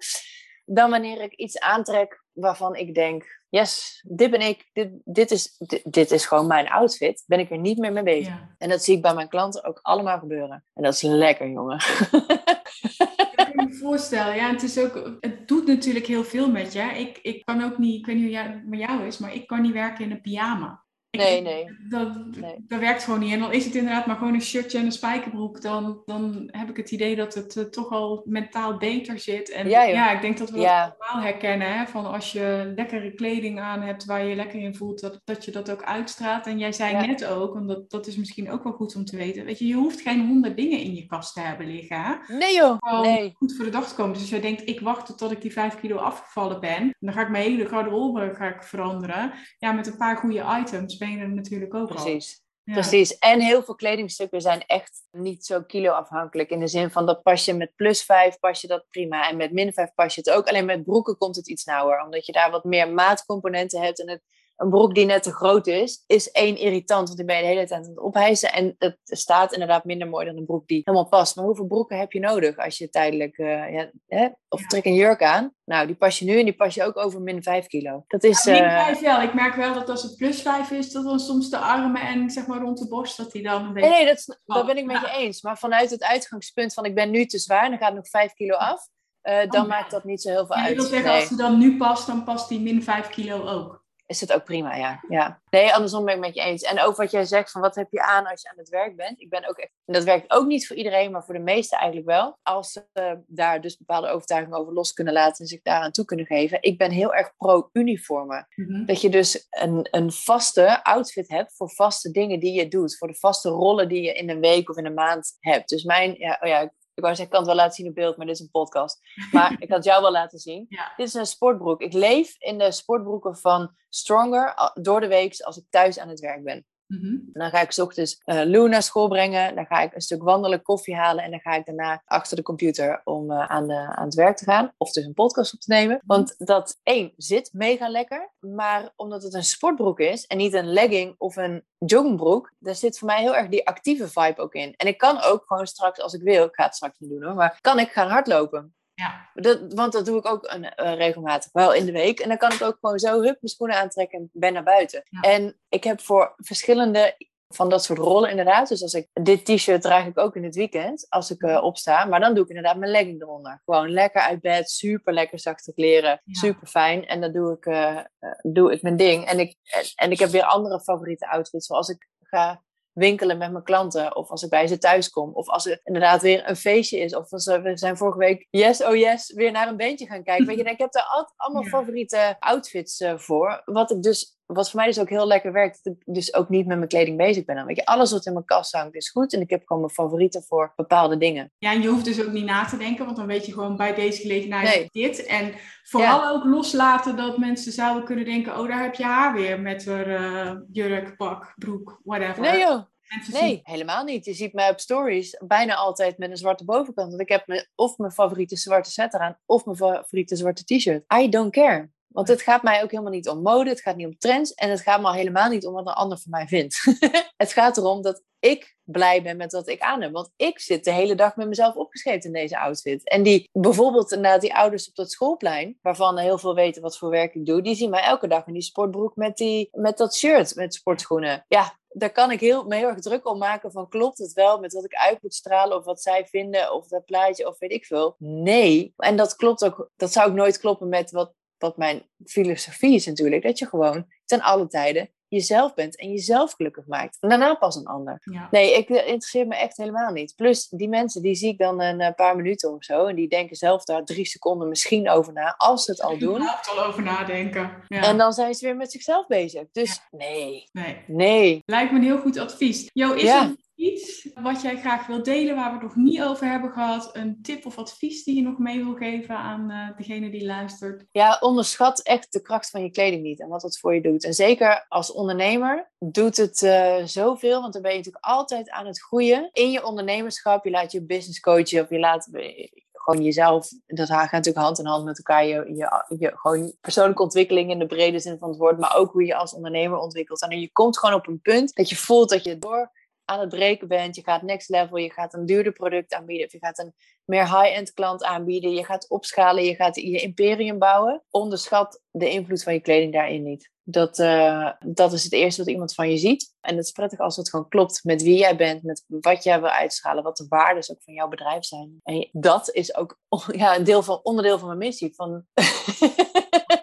[0.64, 5.56] dan wanneer ik iets aantrek waarvan ik denk, yes, dit ben ik, dit, dit, is,
[5.84, 8.34] dit, is gewoon mijn outfit, ben ik er niet meer mee bezig.
[8.58, 10.64] En dat zie ik bij mijn klanten ook allemaal gebeuren.
[10.74, 11.80] En dat is lekker, jongen.
[13.60, 16.82] Kan me voorstellen, ja, het is ook, het doet natuurlijk heel veel met je.
[16.82, 19.46] Ik, ik kan ook niet, ik weet niet hoe het met jou is, maar ik
[19.46, 20.84] kan niet werken in een pyjama.
[21.10, 21.66] Nee, nee.
[21.88, 22.54] Dat, Nee.
[22.68, 23.32] dat werkt gewoon niet.
[23.32, 25.62] En dan is het inderdaad maar gewoon een shirtje en een spijkerbroek.
[25.62, 29.50] Dan, dan heb ik het idee dat het eh, toch al mentaal beter zit.
[29.50, 30.84] En Ja, ja, ik denk dat we Ja.
[30.84, 31.78] dat allemaal herkennen.
[31.78, 31.86] Hè?
[31.86, 35.44] Van als je lekkere kleding aan hebt waar je je lekker in voelt, dat, dat
[35.44, 36.46] je dat ook uitstraalt.
[36.46, 37.06] En jij zei Ja.
[37.06, 39.44] net ook, want dat, dat is misschien ook wel goed om te weten.
[39.44, 42.00] Weet je, je hoeft geen honderd dingen in je kast te hebben liggen.
[42.02, 42.34] Hè?
[42.36, 43.32] Nee joh, Gewoon nee.
[43.36, 44.12] goed voor de dag te komen.
[44.12, 46.94] Dus als jij denkt, ik wacht tot ik die vijf kilo afgevallen ben.
[46.98, 49.32] Dan ga ik mijn hele garderobe ga ik veranderen.
[49.58, 51.94] Ja, met een paar goede items ben je er natuurlijk ook al.
[51.94, 52.42] Precies.
[52.64, 52.72] Ja.
[52.72, 53.18] Precies.
[53.18, 56.50] En heel veel kledingstukken zijn echt niet zo kilo-afhankelijk.
[56.50, 59.28] In de zin van dat pas je met plus 5 pas je dat prima.
[59.28, 60.48] En met min 5 pas je het ook.
[60.48, 62.02] Alleen met broeken komt het iets nauwer.
[62.04, 64.00] Omdat je daar wat meer maatcomponenten hebt.
[64.00, 64.22] En het,
[64.60, 67.04] een broek die net te groot is, is één irritant.
[67.06, 68.52] Want die ben je de hele tijd aan het ophijzen.
[68.52, 71.36] En het staat inderdaad minder mooi dan een broek die helemaal past.
[71.36, 73.38] Maar hoeveel broeken heb je nodig als je tijdelijk...
[73.38, 74.28] eh, ja, hè?
[74.48, 74.66] Of Ja.
[74.66, 75.54] trek een jurk aan.
[75.64, 78.04] Nou, die pas je nu en die pas je ook over min 5 kilo.
[78.06, 78.44] Dat is...
[78.44, 79.22] Ja, min eh, 5 wel.
[79.22, 82.30] Ik merk wel dat als het plus 5 is, dat dan soms de armen en
[82.30, 83.88] zeg maar rond de borst, dat die dan een beetje...
[83.90, 84.14] Nee, nee,
[84.46, 85.42] dat, ben ik met je eens.
[85.42, 88.32] Maar vanuit het uitgangspunt van ik ben nu te zwaar en dan gaat nog 5
[88.32, 88.88] kilo af,
[89.20, 90.76] eh, dan Oh, maakt dat niet zo heel veel Ja, uit.
[90.76, 93.79] wil zeggen, Nee, als die dan nu past, dan past die min 5 kilo ook.
[94.10, 95.04] Is het ook prima, ja.
[95.08, 95.40] ja.
[95.50, 96.62] Nee, andersom ben ik met je eens.
[96.62, 98.96] En ook wat jij zegt van wat heb je aan als je aan het werk
[98.96, 99.20] bent.
[99.20, 101.78] Ik ben ook echt, en dat werkt ook niet voor iedereen, maar voor de meesten
[101.78, 102.38] eigenlijk wel.
[102.42, 106.26] Als ze daar dus bepaalde overtuigingen over los kunnen laten en zich daaraan toe kunnen
[106.26, 106.58] geven.
[106.60, 108.46] Ik ben heel erg pro-uniformen.
[108.54, 108.84] Mhm.
[108.84, 112.96] Dat je dus een, een vaste outfit hebt voor vaste dingen die je doet.
[112.96, 115.68] Voor de vaste rollen die je in een week of in een maand hebt.
[115.68, 116.70] Dus mijn, ja, oh ja, ik
[117.00, 119.00] wou zeggen, ik kan het wel laten zien op beeld, maar dit is een podcast.
[119.32, 120.66] Maar ik kan het jou wel laten zien.
[120.78, 120.92] Ja.
[120.96, 121.80] Dit is een sportbroek.
[121.80, 126.08] Ik leef in de sportbroeken van Stronger a- door de week als ik thuis aan
[126.08, 126.66] het werk ben.
[126.90, 127.16] Mhm.
[127.32, 129.54] Dan ga ik 's ochtends eh Lou naar school brengen.
[129.54, 131.24] Dan ga ik een stuk wandelen, koffie halen.
[131.24, 134.36] En dan ga ik daarna achter de computer om eh, aan, de, aan het werk
[134.36, 134.72] te gaan.
[134.76, 136.00] Of dus een podcast op te nemen.
[136.04, 138.30] Want dat één zit mega lekker.
[138.38, 142.52] Maar omdat het een sportbroek is en niet een legging of een joggingbroek.
[142.58, 144.74] Daar zit voor mij heel erg die actieve vibe ook in.
[144.76, 146.44] En ik kan ook gewoon straks als ik wil.
[146.44, 147.34] Ik ga het straks niet doen hoor.
[147.34, 148.74] Maar kan ik gaan hardlopen.
[149.00, 149.30] Ja.
[149.34, 152.20] Dat, want dat doe ik ook een, eh, regelmatig, wel in de week.
[152.20, 155.02] En dan kan ik ook gewoon zo, hup, mijn schoenen aantrekken en ben naar buiten.
[155.04, 155.20] Ja.
[155.20, 157.16] En ik heb voor verschillende
[157.54, 158.68] van dat soort rollen inderdaad.
[158.68, 162.04] Dus als ik dit t-shirt draag ik ook in het weekend, als ik eh, opsta.
[162.04, 163.60] Maar dan doe ik inderdaad mijn legging eronder.
[163.64, 166.40] Gewoon lekker uit bed, super lekker zachte kleren, Ja.
[166.40, 167.06] super fijn.
[167.06, 168.04] En dan doe ik, eh, eh,
[168.42, 169.24] doe ik mijn ding.
[169.24, 172.62] En ik, en, en ik heb weer andere favoriete outfits, zoals ik ga
[172.92, 174.16] winkelen met mijn klanten.
[174.16, 175.30] Of als ik bij ze thuis kom.
[175.34, 177.14] Of als er inderdaad weer een feestje is.
[177.14, 180.46] Of als we zijn vorige week, yes, oh yes, weer naar een bandje gaan kijken.
[180.46, 183.62] Weet je, ik heb daar altijd allemaal favoriete outfits eh, voor.
[183.64, 185.80] Wat ik dus, wat voor mij dus ook heel lekker werkt.
[185.82, 187.56] Dat ik dus ook niet met mijn kleding bezig ben.
[187.56, 189.32] Dan weet je, alles wat in mijn kast hangt is goed.
[189.32, 191.52] En ik heb gewoon mijn favorieten voor bepaalde dingen.
[191.58, 193.76] Ja, en je hoeft dus ook niet na te denken, want dan weet je gewoon
[193.76, 194.88] bij deze gelegenheid Nee.
[194.90, 195.24] dit.
[195.26, 199.60] En vooral ook loslaten dat mensen zouden kunnen denken, oh, daar heb je haar weer
[199.60, 202.40] met haar eh, jurk, pak, broek, whatever.
[202.42, 202.82] Nee joh,
[203.22, 204.24] zien- nee, helemaal niet.
[204.24, 207.08] Je ziet mij op stories bijna altijd met een zwarte bovenkant.
[207.08, 211.04] Want ik heb me, of mijn favoriete zwarte set eraan, of mijn favoriete zwarte t-shirt.
[211.22, 211.90] I don't care.
[212.12, 214.70] Want het gaat mij ook helemaal niet om mode, het gaat niet om trends en
[214.70, 216.98] het gaat me al helemaal niet om wat een ander van mij vindt.
[217.36, 220.12] het gaat erom dat ik blij ben met wat ik aan heb.
[220.12, 223.08] Want ik zit de hele dag met mezelf opgeschreven in deze outfit.
[223.08, 227.10] En die bijvoorbeeld inderdaad die ouders op dat schoolplein, waarvan heel veel weten wat voor
[227.10, 230.16] werk ik doe, die zien mij elke dag in die sportbroek met, die, met dat
[230.16, 231.44] shirt, met sportschoenen.
[231.48, 234.60] Ja, daar kan ik heel, me heel erg druk om maken van klopt het wel
[234.60, 237.72] met wat ik uit moet stralen of wat zij vinden of dat plaatje of weet
[237.72, 238.14] ik veel.
[238.18, 238.92] Nee.
[238.96, 243.06] En dat klopt ook, dat zou ook nooit kloppen met wat, wat mijn filosofie is
[243.06, 243.42] natuurlijk.
[243.42, 247.16] Dat je gewoon ten alle tijden jezelf bent en jezelf gelukkig maakt.
[247.20, 248.20] En daarna pas een ander.
[248.24, 248.48] Ja.
[248.50, 250.34] Nee, ik dat interesseert me echt helemaal niet.
[250.36, 253.06] Plus, die mensen, die zie ik dan een eh, paar minuten of zo.
[253.06, 256.34] En die denken zelf daar drie seconden misschien over na, als ze het al doen.
[256.34, 257.82] überhaupt al over nadenken.
[257.88, 258.02] Ja.
[258.02, 259.64] En dan zijn ze weer met zichzelf bezig.
[259.72, 261.04] Dus nee, Nee.
[261.06, 261.62] nee.
[261.66, 262.90] Lijkt me een heel goed advies.
[262.92, 263.54] Jo, is Ja.
[263.80, 267.10] Iets wat jij graag wilt delen waar we het nog niet over hebben gehad?
[267.12, 271.04] Een tip of advies die je nog mee wil geven aan eh, degene die luistert?
[271.12, 274.24] Ja, onderschat echt de kracht van je kleding niet en wat het voor je doet.
[274.24, 278.86] En zeker als ondernemer doet het eh, zoveel, want dan ben je natuurlijk altijd aan
[278.86, 279.48] het groeien.
[279.52, 284.08] In je ondernemerschap, je laat je business coachen of je laat eh, gewoon jezelf, dat
[284.08, 287.86] gaat natuurlijk hand in hand met elkaar, je, je, je gewoon persoonlijke ontwikkeling in de
[287.86, 290.42] brede zin van het woord, maar ook hoe je als ondernemer ontwikkelt.
[290.42, 292.90] En je komt gewoon op een punt dat je voelt dat je door
[293.30, 296.52] aan het breken bent, je gaat next level, je gaat een duurder product aanbieden, of
[296.52, 301.22] je gaat een meer high-end klant aanbieden, je gaat opschalen, je gaat je imperium bouwen.
[301.30, 303.70] Onderschat de invloed van je kleding daarin niet.
[303.82, 306.54] Dat, eh, dat is het eerste wat iemand van je ziet.
[306.60, 309.60] En het is prettig als het gewoon klopt met wie jij bent, met wat jij
[309.60, 312.00] wil uitstralen, wat de waarden ook van jouw bedrijf zijn.
[312.02, 313.18] En dat is ook
[313.52, 315.14] ja, een deel van, onderdeel van mijn missie.
[315.14, 315.44] Van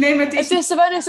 [0.00, 0.70] Nee, maar het Het is...
[0.70, 1.00] is bijna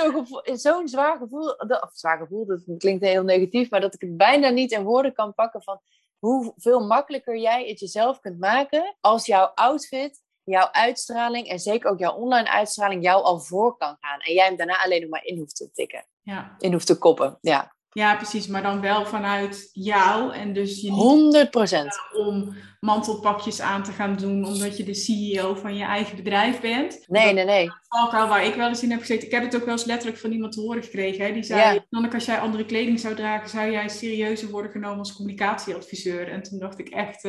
[0.56, 4.50] zo'n zwaar gevoel, of zwaar gevoel, dat klinkt heel negatief, maar dat ik het bijna
[4.50, 5.82] niet in woorden kan pakken van
[6.20, 12.00] hoeveel makkelijker jij het jezelf kunt maken als jouw outfit, jouw uitstraling en zeker ook
[12.00, 14.20] jouw online uitstraling jou al voor kan gaan.
[14.20, 16.56] En jij hem daarna alleen nog maar in hoeft te tikken, Ja.
[16.60, 17.38] in hoeft te koppen.
[17.42, 18.48] Ja, ja, precies.
[18.48, 20.34] Maar dan wel vanuit jou.
[20.34, 22.00] En dus je niet 100 procent.
[22.14, 27.04] om mantelpakjes aan te gaan doen omdat je de CEO van je eigen bedrijf bent.
[27.08, 27.72] Nee, nee, nee.
[27.89, 29.26] valkuil waar ik wel eens in heb gezeten.
[29.26, 31.26] Ik heb het ook wel eens letterlijk van iemand te horen gekregen.
[31.26, 31.34] Hè?
[31.34, 31.80] Die zei.
[31.89, 36.32] Nanneke, als jij andere kleding zou dragen, zou jij serieuzer worden genomen als communicatieadviseur.
[36.32, 37.22] En toen dacht ik echt,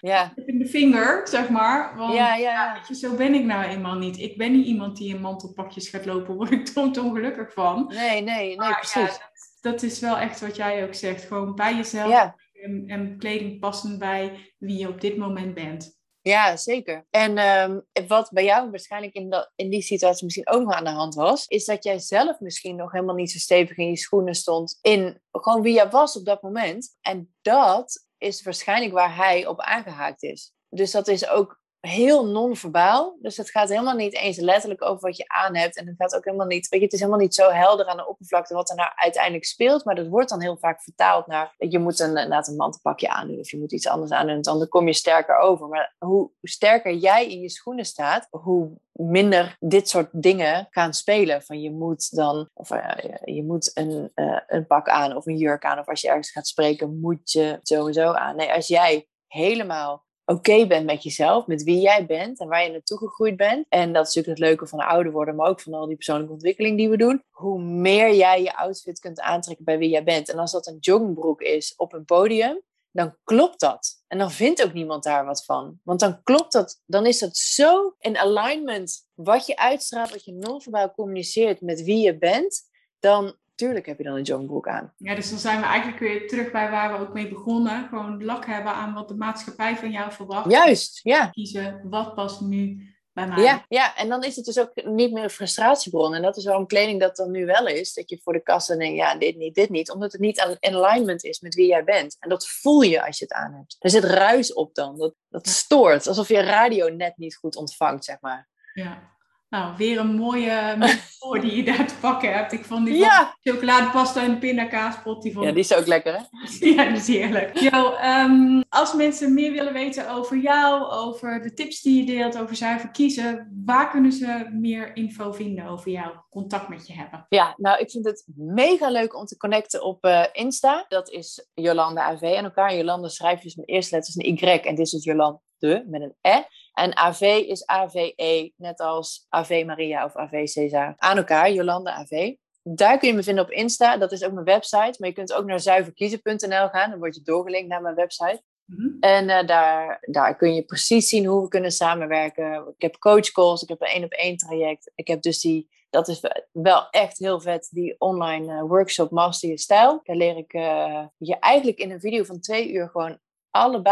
[0.00, 1.96] Ja, in de vinger, zeg maar.
[1.96, 4.18] Want, ja, weet je, zo ben ik nou eenmaal niet.
[4.18, 6.34] Ik ben niet iemand die in mantelpakjes gaat lopen.
[6.34, 7.84] Word ik ongelukkig van.
[7.88, 9.18] Nee, nee, nee, Maar precies.
[9.18, 9.29] dat,
[9.60, 11.24] dat is wel echt wat jij ook zegt.
[11.24, 12.36] Gewoon bij jezelf Ja.
[12.52, 15.98] en, en kleding passend bij wie je op dit moment bent.
[16.22, 17.06] Ja, zeker.
[17.10, 20.84] En ehm, wat bij jou waarschijnlijk in, dat, in die situatie misschien ook nog aan
[20.84, 23.96] de hand was, is dat jij zelf misschien nog helemaal niet zo stevig in je
[23.96, 26.96] schoenen stond in gewoon wie jij was op dat moment.
[27.00, 30.52] En dat is waarschijnlijk waar hij op aangehaakt is.
[30.68, 33.16] Dus dat is ook heel non-verbaal.
[33.20, 35.76] Dus het gaat helemaal niet eens letterlijk over wat je aan hebt.
[35.76, 37.96] En het gaat ook helemaal niet, weet je, het is helemaal niet zo helder aan
[37.96, 39.84] de oppervlakte wat er nou uiteindelijk speelt.
[39.84, 43.38] Maar dat wordt dan heel vaak vertaald naar, je moet een, inderdaad een mantelpakje aandoen
[43.38, 44.42] of je moet iets anders aandoen.
[44.42, 45.68] Dan kom je sterker over.
[45.68, 51.42] Maar hoe sterker jij in je schoenen staat, hoe minder dit soort dingen gaan spelen.
[51.42, 55.36] Van je moet dan, of eh, je moet een, eh, een pak aan of een
[55.36, 55.78] jurk aan.
[55.78, 58.36] Of als je ergens gaat spreken, moet je sowieso aan.
[58.36, 62.70] Nee, als jij helemaal oké bent met jezelf, met wie jij bent en waar je
[62.70, 63.66] naartoe gegroeid bent.
[63.68, 66.32] En dat is natuurlijk het leuke van ouder worden, maar ook van al die persoonlijke
[66.32, 67.22] ontwikkeling die we doen.
[67.30, 70.28] Hoe meer jij je outfit kunt aantrekken bij wie jij bent.
[70.28, 72.60] En als dat een joggingbroek is op een podium,
[72.90, 74.02] dan klopt dat.
[74.06, 75.80] En dan vindt ook niemand daar wat van.
[75.82, 80.32] Want dan klopt dat, dan is dat zo in alignment wat je uitstraalt, wat je
[80.32, 82.62] non-verbaal communiceert met wie je bent,
[82.98, 84.92] dan tuurlijk heb je dan een joggingbroek aan.
[84.96, 87.88] Ja, dus dan zijn we eigenlijk weer terug bij waar we ook mee begonnen.
[87.88, 90.50] Gewoon lak hebben aan wat de maatschappij van jou verwacht.
[90.50, 91.26] Juist, ja.
[91.26, 93.42] Kiezen wat past nu bij mij.
[93.42, 96.14] Ja, ja, en dan is het dus ook niet meer een frustratiebron.
[96.14, 97.94] En dat is waarom kleding dat dan nu wel is.
[97.94, 99.90] Dat je voor de kassa denkt, ja, dit niet, dit niet.
[99.90, 102.16] Omdat het niet aan in alignment is met wie jij bent.
[102.18, 103.76] En dat voel je als je het aan hebt.
[103.78, 104.98] Er zit ruis op dan.
[104.98, 106.06] Dat, dat stoort.
[106.06, 108.48] Alsof je radio net niet goed ontvangt, zeg maar.
[108.74, 109.18] Ja.
[109.50, 112.52] Nou, weer een mooie metafoor die je daar te pakken hebt.
[112.52, 116.22] Ik vond die Ja, chocoladepasta en pindakaaspot, die vond ja die is ook lekker, hè?
[116.74, 117.58] Ja, dat is heerlijk.
[117.58, 122.38] Jo, ehm, als mensen meer willen weten over jou, over de tips die je deelt,
[122.38, 127.26] over zuiver kiezen, waar kunnen ze meer info vinden over jou, contact met je hebben?
[127.28, 130.84] Ja, nou, ik vind het mega leuk om te connecten op eh, Insta.
[130.88, 132.76] Dat is Jolanda AV en elkaar.
[132.76, 135.40] Jolanda schrijf je dus met eerste letters een Y en dit is Jolande
[135.86, 136.42] met een E.
[136.72, 140.94] En AV is AVE, net als AV Maria of AV Cesar.
[140.96, 142.34] Aan elkaar, Jolanda AV.
[142.62, 143.96] Daar kun je me vinden op Insta.
[143.96, 144.94] Dat is ook mijn website.
[144.98, 146.90] Maar je kunt ook naar zuiverkiezen.nl gaan.
[146.90, 148.42] Dan word je doorgelinkt naar mijn website.
[148.64, 148.88] Mhm.
[149.00, 152.74] En eh, daar, daar kun je precies zien hoe we kunnen samenwerken.
[152.76, 154.92] Ik heb coachcalls, ik heb een één op één traject.
[154.94, 156.20] Ik heb dus die, dat is
[156.52, 160.00] wel echt heel vet, die online eh, workshop Master Je Stijl.
[160.02, 163.18] Daar leer ik eh, je eigenlijk in een video van twee uur gewoon
[163.50, 163.82] alle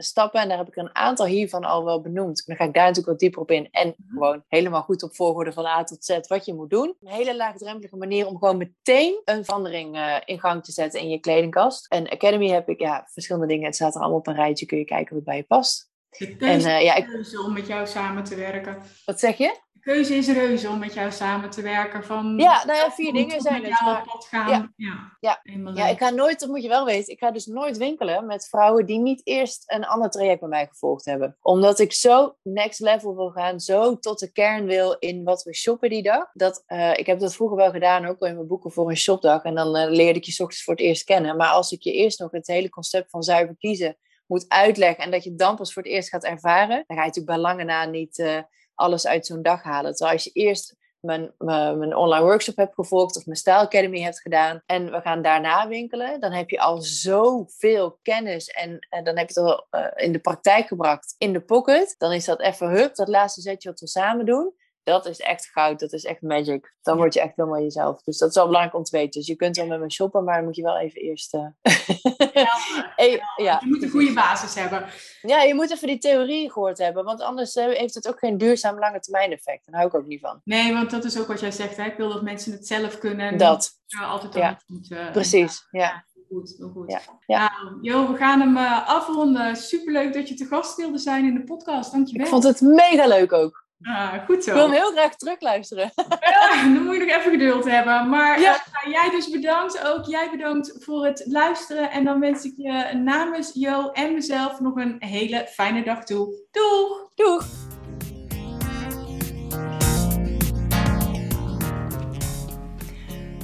[0.00, 0.40] basisstappen.
[0.40, 2.46] en daar heb ik een aantal hiervan al wel benoemd.
[2.46, 3.68] Dan ga ik daar natuurlijk wat dieper op in.
[3.70, 6.96] En gewoon helemaal goed op volgorde van A tot Z wat je moet doen.
[7.00, 11.08] Een hele laagdrempelige manier om gewoon meteen een verandering eh, in gang te zetten in
[11.08, 11.86] je kledingkast.
[11.86, 13.64] En Academy heb ik ja, verschillende dingen.
[13.64, 14.66] Het staat er allemaal op een rijtje.
[14.66, 15.88] Kun je kijken wat bij je past.
[16.18, 18.82] De En keuze eh, ja, is ik, om met jou samen te werken.
[19.04, 19.58] wat zeg je?
[19.82, 22.04] De keuze is reuze om met jou samen te werken.
[22.04, 23.78] Van, Ja, nou ja, vier dingen zijn het.
[23.78, 24.72] jou maar- gaan.
[24.76, 25.14] Ja.
[25.20, 25.40] Ja,
[25.74, 25.86] Ja.
[25.88, 28.86] Ik ga nooit, dat moet je wel weten, ik ga dus nooit winkelen met vrouwen
[28.86, 31.36] die niet eerst een ander traject bij mij gevolgd hebben.
[31.40, 35.54] Omdat ik zo next level wil gaan, zo tot de kern wil in wat we
[35.54, 36.30] shoppen die dag.
[36.32, 38.96] Dat, eh, ik heb dat vroeger wel gedaan, ook al in mijn boeken voor een
[38.96, 39.42] shopdag.
[39.42, 41.36] En dan eh, leerde ik je ochtends voor het eerst kennen.
[41.36, 45.10] Maar als ik je eerst nog het hele concept van zuiver kiezen moet uitleggen en
[45.10, 47.36] dat je het dan pas voor het eerst gaat ervaren, dan ga je natuurlijk bij
[47.38, 48.38] lange na niet eh,
[48.80, 49.94] alles uit zo'n dag halen.
[49.94, 54.00] Terwijl als je eerst mijn, mijn, mijn online workshop hebt gevolgd of mijn Style Academy
[54.00, 59.16] hebt gedaan en we gaan daarna winkelen, dan heb je al zoveel kennis en, dan
[59.18, 61.94] heb je het al eh, in de praktijk gebracht in de pocket.
[61.98, 64.54] Dan is dat even hup, dat laatste zetje wat we samen doen.
[64.90, 66.74] Dat is echt goud, dat is echt magic.
[66.82, 68.02] Dan word je echt helemaal jezelf.
[68.02, 69.20] Dus dat is wel belangrijk om te weten.
[69.20, 71.34] Dus je kunt wel met me shoppen, maar dan moet je wel even eerst...
[71.34, 71.46] eh,
[72.96, 74.84] Eh, ja, je moet een goede basis hebben.
[75.22, 78.38] ja, je moet even die theorie gehoord hebben, want anders eh, heeft het ook geen
[78.38, 79.66] duurzaam lange termijn effect.
[79.66, 80.40] Daar hou ik ook niet van.
[80.44, 81.76] Nee, want dat is ook wat jij zegt.
[81.76, 81.84] Hè?
[81.84, 83.28] Ik wil dat mensen het zelf kunnen.
[83.28, 84.58] En Dat, niet, uh, altijd Ja.
[85.12, 85.66] precies.
[85.70, 86.04] Ja.
[86.28, 86.90] Goed, heel goed.
[86.90, 87.38] Ja, ja.
[87.62, 89.56] Nou, Jo, we gaan hem eh, afronden.
[89.56, 91.92] Superleuk dat je te gast wilde zijn in de podcast.
[91.92, 92.24] Dankjewel.
[92.24, 93.68] Ik vond het mega leuk ook.
[93.82, 94.50] Ah, goed zo.
[94.50, 95.92] Ik wil hem heel graag terugluisteren.
[96.20, 98.08] Ja, dan moet je nog even geduld hebben.
[98.08, 98.54] Maar ja.
[98.54, 100.06] uh, jij dus bedankt ook.
[100.06, 101.90] Jij bedankt voor het luisteren.
[101.90, 106.34] En dan wens ik je namens Jo en mezelf nog een hele fijne dag toe.
[106.50, 107.08] Doeg!
[107.14, 107.44] Doeg!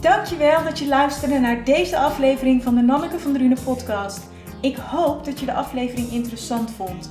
[0.00, 4.26] Dankjewel dat je luisterde naar deze aflevering van de Nanneke van Drunen podcast.
[4.60, 7.10] Ik hoop dat je de aflevering interessant vond.